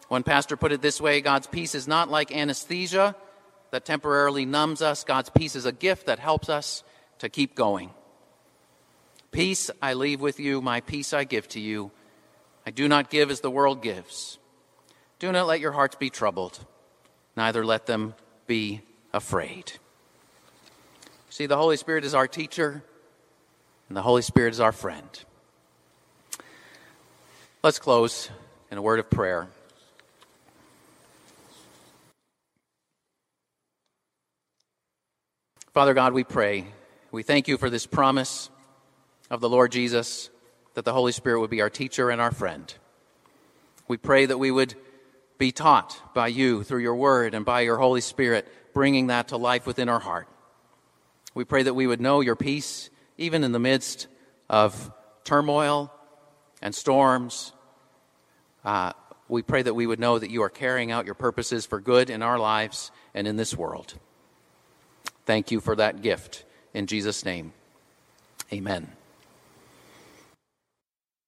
One 0.10 0.24
pastor 0.24 0.58
put 0.58 0.74
it 0.74 0.82
this 0.82 1.00
way 1.00 1.22
God's 1.22 1.48
peace 1.48 1.74
is 1.74 1.88
not 1.88 2.12
like 2.12 2.36
anesthesia 2.36 3.16
that 3.72 3.86
temporarily 3.86 4.46
numbs 4.46 4.82
us, 4.82 5.06
God's 5.06 5.30
peace 5.30 5.56
is 5.56 5.66
a 5.66 5.72
gift 5.72 6.08
that 6.08 6.20
helps 6.20 6.50
us 6.50 6.84
to 7.20 7.30
keep 7.30 7.56
going. 7.56 7.92
Peace 9.32 9.72
I 9.82 9.94
leave 9.94 10.20
with 10.20 10.39
you, 10.39 10.62
my 10.62 10.82
peace 10.82 11.14
I 11.14 11.24
give 11.24 11.47
to 11.49 11.60
you. 11.60 11.91
I 12.66 12.72
do 12.72 12.88
not 12.88 13.10
give 13.10 13.32
as 13.32 13.39
the 13.39 13.49
world 13.49 13.82
gives. 13.82 14.38
Do 15.20 15.32
not 15.32 15.47
let 15.47 15.62
your 15.62 15.72
hearts 15.72 15.95
be 15.95 16.10
troubled, 16.10 16.60
neither 17.36 17.66
let 17.66 17.86
them 17.86 18.14
be 18.45 18.82
afraid. 19.14 19.74
See, 21.30 21.45
the 21.45 21.56
Holy 21.56 21.78
Spirit 21.78 22.03
is 22.03 22.14
our 22.14 22.28
teacher, 22.28 22.84
and 23.88 23.95
the 23.95 24.01
Holy 24.01 24.22
Spirit 24.22 24.53
is 24.53 24.60
our 24.60 24.74
friend. 24.74 25.08
Let's 27.64 27.80
close 27.80 28.30
in 28.70 28.78
a 28.78 28.82
word 28.82 28.99
of 28.99 29.10
prayer. 29.10 29.47
Father 35.74 35.93
God, 35.93 36.12
we 36.12 36.26
pray. 36.26 36.66
We 37.12 37.24
thank 37.24 37.47
you 37.47 37.58
for 37.58 37.70
this 37.70 37.86
promise 37.86 38.49
of 39.32 39.40
the 39.40 39.50
Lord 39.50 39.72
Jesus 39.72 40.30
that 40.74 40.86
the 40.86 40.94
Holy 40.94 41.14
Spirit 41.14 41.40
would 41.40 41.50
be 41.50 41.62
our 41.62 41.70
teacher 41.70 42.10
and 42.10 42.22
our 42.22 42.32
friend. 42.32 42.72
We 43.88 43.98
pray 43.98 44.26
that 44.26 44.38
we 44.38 44.52
would 44.52 44.76
be 45.38 45.54
taught 45.54 46.14
by 46.14 46.28
you 46.28 46.64
through 46.64 46.82
your 46.82 46.96
word 46.96 47.34
and 47.34 47.46
by 47.46 47.62
your 47.62 47.78
Holy 47.78 48.02
Spirit 48.02 48.48
bringing 48.74 49.08
that 49.08 49.30
to 49.30 49.38
life 49.38 49.66
within 49.66 49.90
our 49.90 50.00
heart. 50.00 50.28
We 51.34 51.46
pray 51.46 51.64
that 51.64 51.74
we 51.74 51.88
would 51.88 52.02
know 52.02 52.20
your 52.20 52.36
peace 52.36 52.90
even 53.18 53.44
in 53.44 53.54
the 53.54 53.60
midst 53.60 54.08
of 54.50 54.92
turmoil 55.24 55.94
and 56.62 56.76
storms. 56.76 57.54
Uh, 58.66 58.92
we 59.30 59.42
pray 59.42 59.62
that 59.62 59.74
we 59.74 59.88
would 59.88 60.00
know 60.00 60.20
that 60.20 60.30
you 60.30 60.44
are 60.44 60.50
carrying 60.50 60.92
out 60.92 61.06
your 61.06 61.16
purposes 61.16 61.66
for 61.66 61.80
good 61.80 62.10
in 62.10 62.22
our 62.22 62.38
lives 62.38 62.92
and 63.14 63.28
in 63.28 63.38
this 63.38 63.56
world. 63.56 63.94
Thank 65.26 65.52
you 65.52 65.62
for 65.62 65.78
that 65.78 66.02
gift. 66.02 66.44
In 66.74 66.86
Jesus' 66.86 67.24
name, 67.24 67.54
amen. 68.52 68.92